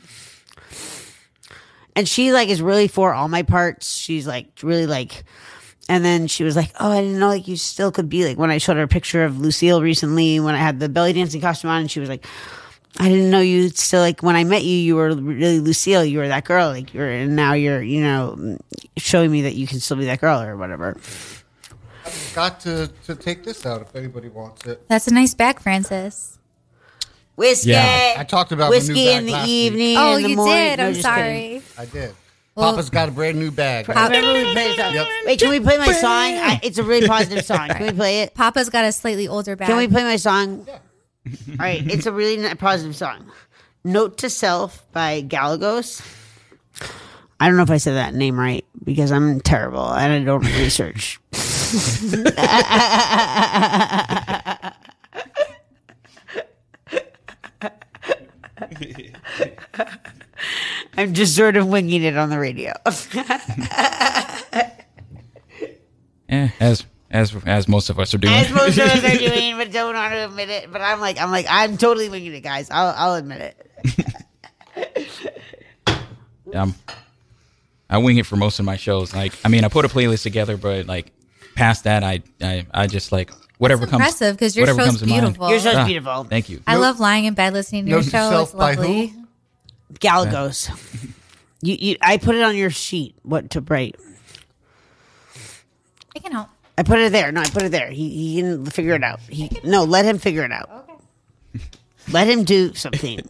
[1.97, 3.95] And she like is really for all my parts.
[3.97, 5.25] She's like really like,
[5.93, 8.39] and then she was like, "Oh, I didn't know like you still could be like."
[8.39, 11.43] When I showed her a picture of Lucille recently, when I had the belly dancing
[11.43, 12.25] costume on, and she was like,
[12.99, 16.03] I didn't know you still like when I met you, you were really Lucille.
[16.05, 16.69] You were that girl.
[16.69, 18.59] Like you're, and now you're, you know,
[18.97, 20.97] showing me that you can still be that girl or whatever.
[22.07, 24.87] i got to to take this out if anybody wants it.
[24.89, 26.39] that's a nice bag, Francis.
[27.37, 27.71] Whiskey.
[27.71, 28.15] Yeah.
[28.19, 29.51] I talked about my new whiskey bag in the last week.
[29.51, 29.97] evening.
[29.99, 30.55] Oh, in the you morning.
[30.55, 30.79] did.
[30.79, 31.25] No, I'm sorry.
[31.25, 31.63] kidding.
[31.79, 32.15] I did.
[32.55, 33.89] Well- Papa's got a brand new bag.
[33.89, 34.95] Remember we played the song?
[34.95, 35.07] Yep.
[35.27, 36.11] Wait, can we play my song?
[36.11, 37.69] I, it's a really positive song.
[37.69, 38.35] Can we play it?
[38.35, 39.69] Papa's got a slightly older bag.
[39.69, 40.67] Can we play my song?
[40.69, 43.31] All right, it's a really ni- positive song.
[43.85, 46.03] Note to Self by Galagos.
[47.41, 50.45] I don't know if I said that name right because I'm terrible and I don't
[50.45, 51.19] research.
[60.97, 62.73] I'm just sort of winging it on the radio.
[66.29, 68.33] Eh, as as as most of us are doing.
[68.33, 70.73] As most of us are doing, but don't want to admit it.
[70.73, 72.71] But I'm like, I'm like, I'm totally winging it, guys.
[72.71, 75.17] I'll, I'll admit it.
[76.55, 76.75] um,
[77.91, 79.15] I wing it for most of my shows.
[79.15, 81.13] Like, I mean, I put a playlist together, but like
[81.55, 84.01] past that, I I, I just like whatever comes.
[84.01, 85.21] Impressive because your whatever show's comes to mind.
[85.23, 85.51] beautiful.
[85.51, 86.25] Your show's Ah, beautiful.
[86.25, 86.63] Thank you.
[86.67, 88.31] I love lying in bed listening to Note your show.
[88.31, 89.15] self It's by lovely.
[89.93, 89.99] Who?
[89.99, 90.71] Galagos.
[91.61, 93.15] You, you, I put it on your sheet.
[93.23, 93.97] What to write?
[96.15, 96.49] I can help.
[96.77, 97.31] I put it there.
[97.31, 97.91] No, I put it there.
[97.91, 99.21] He, he can figure it out.
[99.21, 100.69] He, no, let him figure it out.
[101.55, 101.65] Okay.
[102.11, 103.21] Let him do something.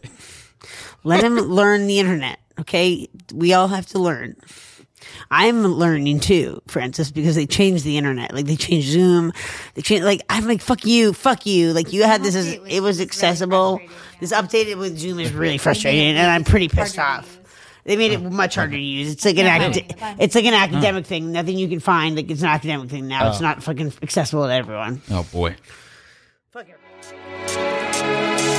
[1.03, 2.39] let him learn the internet.
[2.59, 4.35] Okay, we all have to learn.
[5.31, 8.33] I'm learning too, Francis, because they changed the internet.
[8.33, 9.31] Like they changed Zoom.
[9.75, 10.05] They changed.
[10.05, 11.73] Like I'm like fuck you, fuck you.
[11.73, 13.79] Like you had this as it was accessible.
[14.19, 17.39] This updated with Zoom is really frustrating, and I'm pretty pissed off.
[17.85, 19.11] They made it much harder to use.
[19.11, 21.33] It's like an acad- it's like an academic thing.
[21.33, 22.15] Nothing you can find.
[22.15, 23.27] Like it's an academic thing now.
[23.29, 23.43] It's Oh.
[23.43, 25.01] not fucking accessible to everyone.
[25.11, 25.55] Oh boy.
[26.51, 28.52] Fuck it.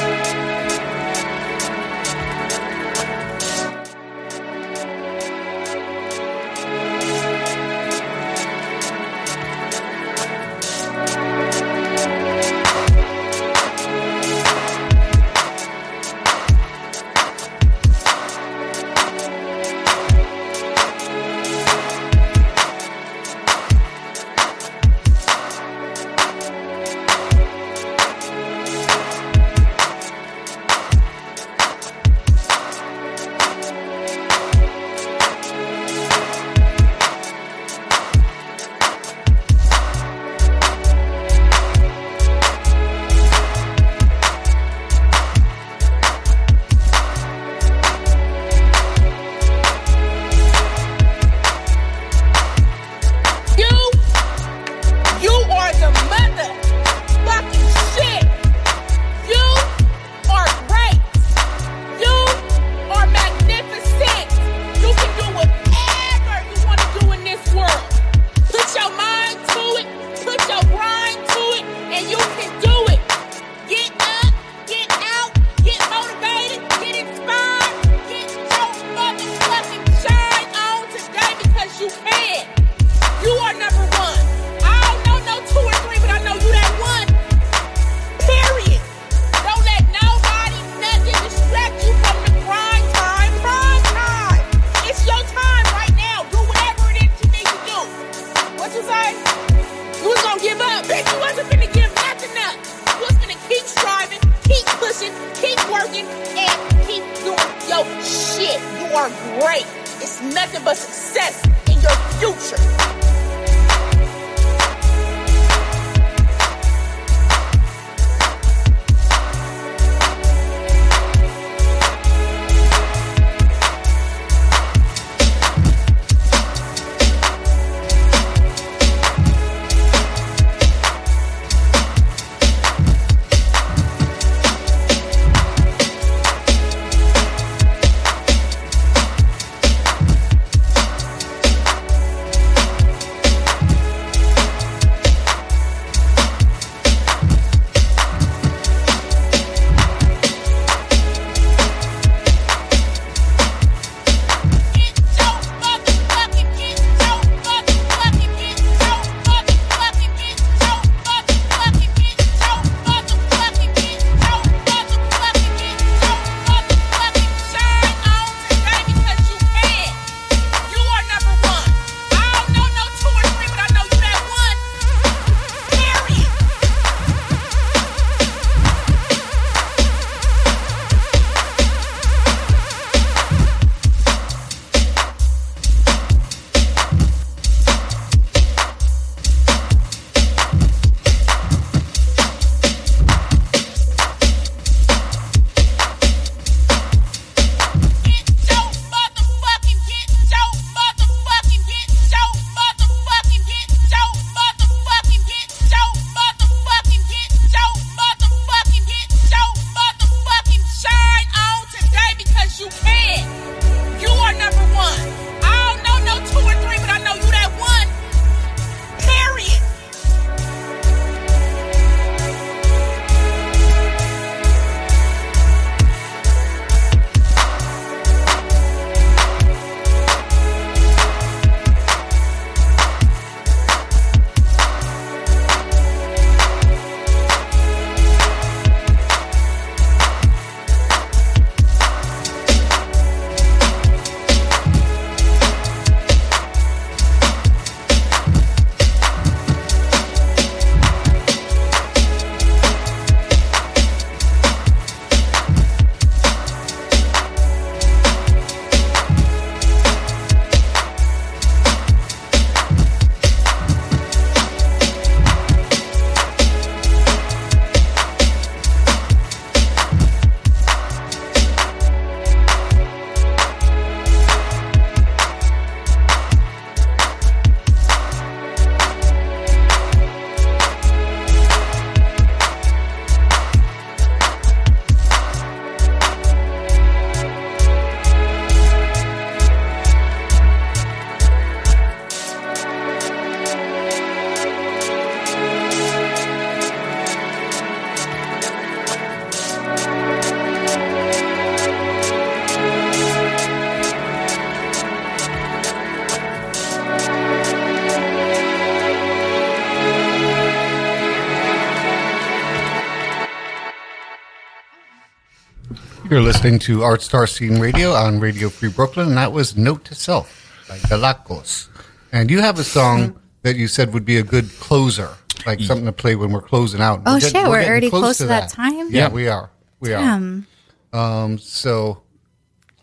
[316.15, 319.85] You're listening to Art Star Scene Radio on Radio Free Brooklyn, and that was Note
[319.87, 321.67] to Self by Galacos.
[322.13, 325.87] And you have a song that you said would be a good closer, like something
[325.87, 327.03] to play when we're closing out.
[327.05, 328.93] Oh, get- shit, we're getting already close to that time?
[328.93, 329.09] Yeah, Yeah.
[329.09, 329.51] we are.
[329.81, 330.47] We Damn.
[330.93, 331.25] are.
[331.25, 332.05] Um, so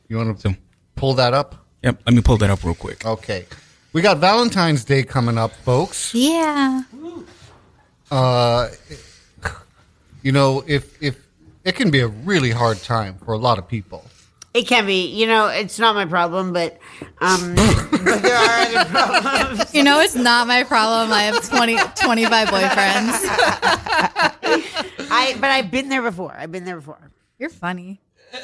[0.09, 0.57] you want to
[0.97, 1.55] pull that up?
[1.83, 2.01] Yep.
[2.05, 3.05] Let me pull that up real quick.
[3.05, 3.45] Okay.
[3.93, 6.13] We got Valentine's Day coming up, folks.
[6.13, 6.83] Yeah.
[8.11, 8.67] Uh,
[10.21, 11.15] you know, if if
[11.63, 14.05] it can be a really hard time for a lot of people.
[14.53, 15.05] It can be.
[15.07, 16.77] You know, it's not my problem, but
[17.19, 17.55] um,
[17.91, 19.73] but there are other problems.
[19.73, 21.11] You know, it's not my problem.
[21.13, 23.13] I have 20, 25 boyfriends.
[25.13, 26.33] I but I've been there before.
[26.37, 26.99] I've been there before.
[27.39, 28.01] You're funny.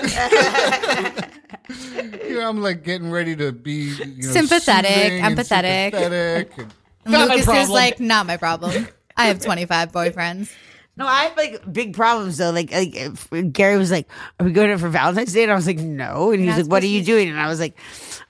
[1.70, 5.91] You know, I'm like getting ready to be you know, Sympathetic, soothing and empathetic.
[5.91, 6.74] sympathetic and-
[7.05, 8.88] And Lucas is like, not my problem.
[9.15, 10.49] I have 25 boyfriends.
[10.98, 12.50] No, I have like big problems though.
[12.50, 15.56] Like, like if Gary was like, "Are we going out for Valentine's Day?" And I
[15.56, 17.78] was like, "No." And he was like, "What are you doing?" And I was like,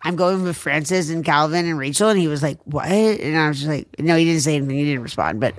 [0.02, 3.48] "I'm going with Francis and Calvin and Rachel." And he was like, "What?" And I
[3.48, 4.78] was just like, "No." He didn't say anything.
[4.78, 5.40] He didn't respond.
[5.40, 5.54] But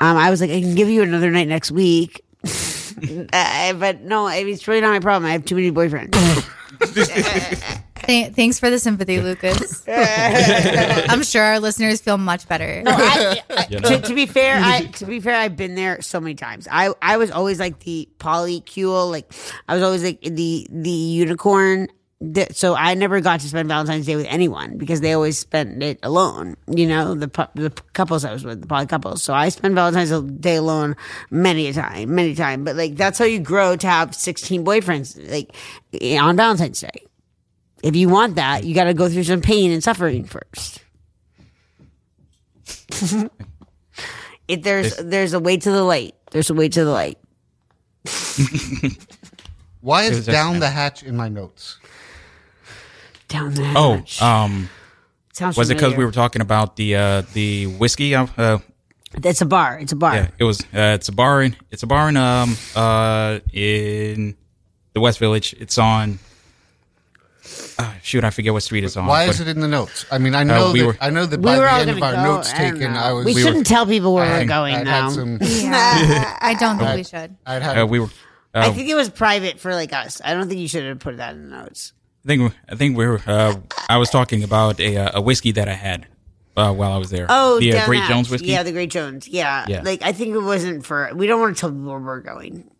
[0.00, 4.26] um, I was like, "I can give you another night next week." uh, but no,
[4.26, 5.28] it's really not my problem.
[5.28, 6.12] I have too many boyfriends.
[8.06, 9.82] Th- thanks for the sympathy, Lucas.
[9.88, 12.82] I'm sure our listeners feel much better.
[12.82, 16.02] No, I, I- You to, to be fair, I to be fair, I've been there
[16.02, 16.68] so many times.
[16.70, 19.32] I I was always like the polycule, like
[19.68, 21.88] I was always like the the unicorn.
[22.20, 25.82] That- So I never got to spend Valentine's Day with anyone because they always spent
[25.82, 26.56] it alone.
[26.68, 29.22] You know, the the couples I was with, the poly couples.
[29.22, 30.94] So I spent Valentine's Day alone
[31.30, 32.62] many a time, many a time.
[32.64, 35.54] But like that's how you grow to have sixteen boyfriends, like
[36.20, 37.06] on Valentine's Day.
[37.82, 40.82] If you want that, you got to go through some pain and suffering first.
[44.48, 46.14] If there's there's a way to the light.
[46.30, 47.18] There's a way to the light.
[49.80, 51.78] Why is down the hatch in my notes?
[53.28, 53.72] Down there.
[53.76, 54.68] Oh, um,
[55.32, 58.14] Sounds was it because we were talking about the uh, the whiskey?
[58.14, 58.58] Uh, uh,
[59.24, 59.78] It's a bar.
[59.78, 60.14] It's a bar.
[60.16, 60.60] yeah, it was.
[60.64, 61.56] Uh, it's a bar in.
[61.70, 64.36] It's a bar in um uh in
[64.92, 65.54] the West Village.
[65.58, 66.18] It's on.
[67.78, 69.06] Uh, shoot, I forget what street it's on.
[69.06, 70.04] Why but- is it in the notes?
[70.10, 71.80] I mean, I know we that were- I know that We by were the all
[71.80, 72.34] end of gonna our go.
[72.36, 72.92] notes I taken.
[72.96, 75.02] I was we, We shouldn't were- tell people where I- we're going I'd now.
[75.04, 75.38] had some.
[75.42, 77.36] I don't think we should.
[77.46, 78.06] I'd had Uh, we were.
[78.54, 80.20] Uh, I think it was private for like us.
[80.24, 81.92] I don't think you should have put that in the notes.
[82.24, 83.20] I think I think we were.
[83.26, 83.54] Uh,
[83.88, 86.06] I was talking about a uh, a whiskey that I had
[86.56, 87.26] uh, while I was there.
[87.30, 88.08] Oh, the uh, Great that.
[88.10, 88.48] Jones whiskey.
[88.48, 89.26] Yeah, the Great Jones.
[89.26, 89.64] Yeah.
[89.68, 89.80] Yeah.
[89.82, 91.10] Like I think it wasn't for.
[91.14, 92.70] We don't want to tell people where we're going.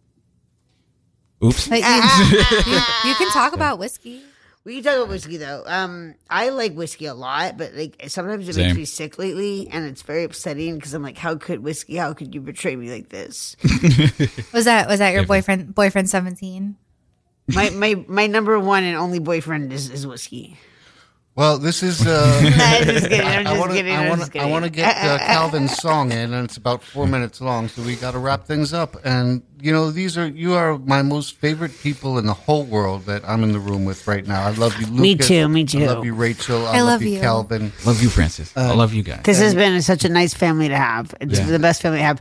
[1.45, 1.66] Oops.
[1.68, 4.23] You, you, you can talk about whiskey.
[4.65, 5.65] We can talk about whiskey though.
[5.67, 8.67] Um, I like whiskey a lot, but like sometimes it Same.
[8.69, 11.97] makes me sick lately, and it's very upsetting because I'm like, how could whiskey?
[11.97, 13.57] How could you betray me like this?
[14.53, 16.77] Was that was that your boyfriend boyfriend 17?
[17.49, 20.57] my my my number one and only boyfriend is, is whiskey.
[21.35, 22.07] Well, this is.
[22.12, 23.26] Uh, I'm just kidding.
[23.26, 23.76] I'm I want to.
[23.76, 23.95] kidding.
[23.95, 24.39] I I'm want to.
[24.39, 27.80] I want to get uh, Calvin's song in, and it's about four minutes long, so
[27.83, 28.97] we got to wrap things up.
[29.05, 33.07] And you know, these are you are my most favorite people in the whole world
[33.07, 34.43] that I'm in the room with right now.
[34.47, 35.01] I love you, Lucas.
[35.01, 35.85] Me too, me too.
[35.85, 36.66] I love you, Rachel.
[36.66, 37.20] I, I love, love you, you.
[37.20, 37.72] Calvin.
[37.87, 38.55] Love you, Francis.
[38.57, 39.20] I love you guys.
[39.24, 41.14] This has been such a nice family to have.
[41.20, 41.47] It's Yeah.
[41.47, 42.20] the best family to have.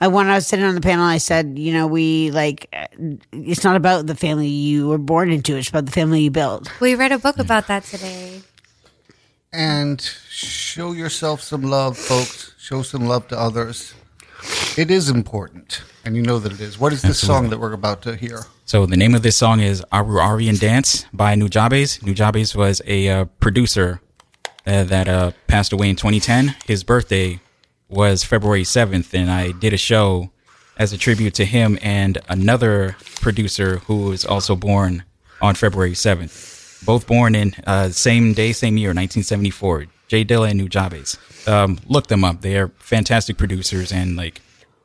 [0.00, 2.86] I, when I was sitting on the panel, I said, you know, we like, uh,
[3.32, 6.70] it's not about the family you were born into; it's about the family you build.
[6.80, 8.42] We read a book about that today.
[9.52, 12.52] and show yourself some love, folks.
[12.58, 13.94] Show some love to others.
[14.76, 16.78] It is important, and you know that it is.
[16.78, 18.42] What is this song that we're about to hear?
[18.66, 22.00] So the name of this song is Aruarian Dance by Nujabes.
[22.00, 24.00] Nujabes was a uh, producer
[24.66, 26.54] uh, that uh, passed away in 2010.
[26.66, 27.40] His birthday
[27.88, 30.30] was February 7th, and I did a show
[30.76, 35.04] as a tribute to him and another producer who was also born
[35.40, 36.84] on February 7th.
[36.84, 39.86] Both born in uh, same day, same year, 1974.
[40.06, 41.18] J Dilla and Nujabes.
[41.48, 42.40] Um, look them up.
[42.40, 44.40] They are fantastic producers, and like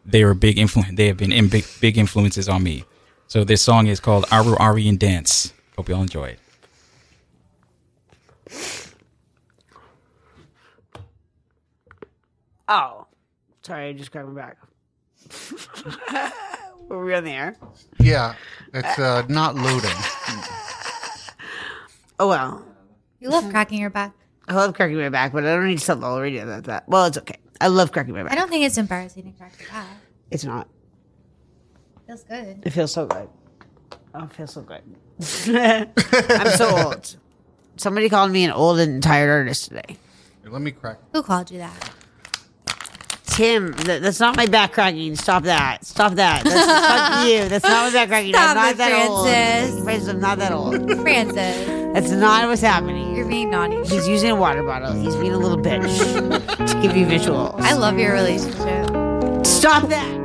[0.05, 2.83] they were big influ- They have been in big big influences on me.
[3.27, 5.53] So this song is called Aruarian Dance.
[5.77, 6.39] Hope you all enjoy it.
[12.75, 13.05] Oh,
[13.61, 14.57] sorry, I just grabbed my back.
[16.89, 17.55] Were we on the air?
[17.99, 18.33] Yeah,
[18.73, 19.91] it's uh, not loading.
[22.19, 22.63] Oh well,
[23.19, 24.13] You love cracking your back.
[24.47, 26.65] I love cracking my back, but I don't need to tell the whole radio about
[26.65, 26.87] that.
[26.87, 27.37] Well, it's okay.
[27.59, 28.31] I love cracking my back.
[28.31, 29.87] I don't think it's embarrassing to crack your back.
[30.29, 30.67] It's not.
[32.05, 32.61] Feels good.
[32.63, 33.27] It feels so good.
[34.13, 34.83] Oh, it feels so good.
[36.29, 37.15] I'm so old.
[37.77, 39.97] Somebody called me an old and tired artist today.
[40.43, 40.99] Here, let me crack.
[41.13, 41.89] Who called you that?
[43.33, 43.71] Tim.
[43.73, 45.15] That, that's not my back cracking.
[45.15, 45.83] Stop that.
[45.85, 46.43] Stop that.
[46.43, 47.49] That's fuck you.
[47.49, 48.33] That's not my back cracking.
[48.33, 49.75] Stop I'm not it, that Francis.
[49.75, 49.83] old.
[49.83, 50.91] Francis, I'm not that old.
[51.01, 53.15] Francis, That's not what's happening.
[53.15, 53.77] you're being naughty.
[53.85, 54.93] He's using a water bottle.
[54.93, 55.81] He's being a little bitch
[56.67, 57.59] to give you visuals.
[57.61, 59.45] I love your relationship.
[59.45, 60.22] Stop that.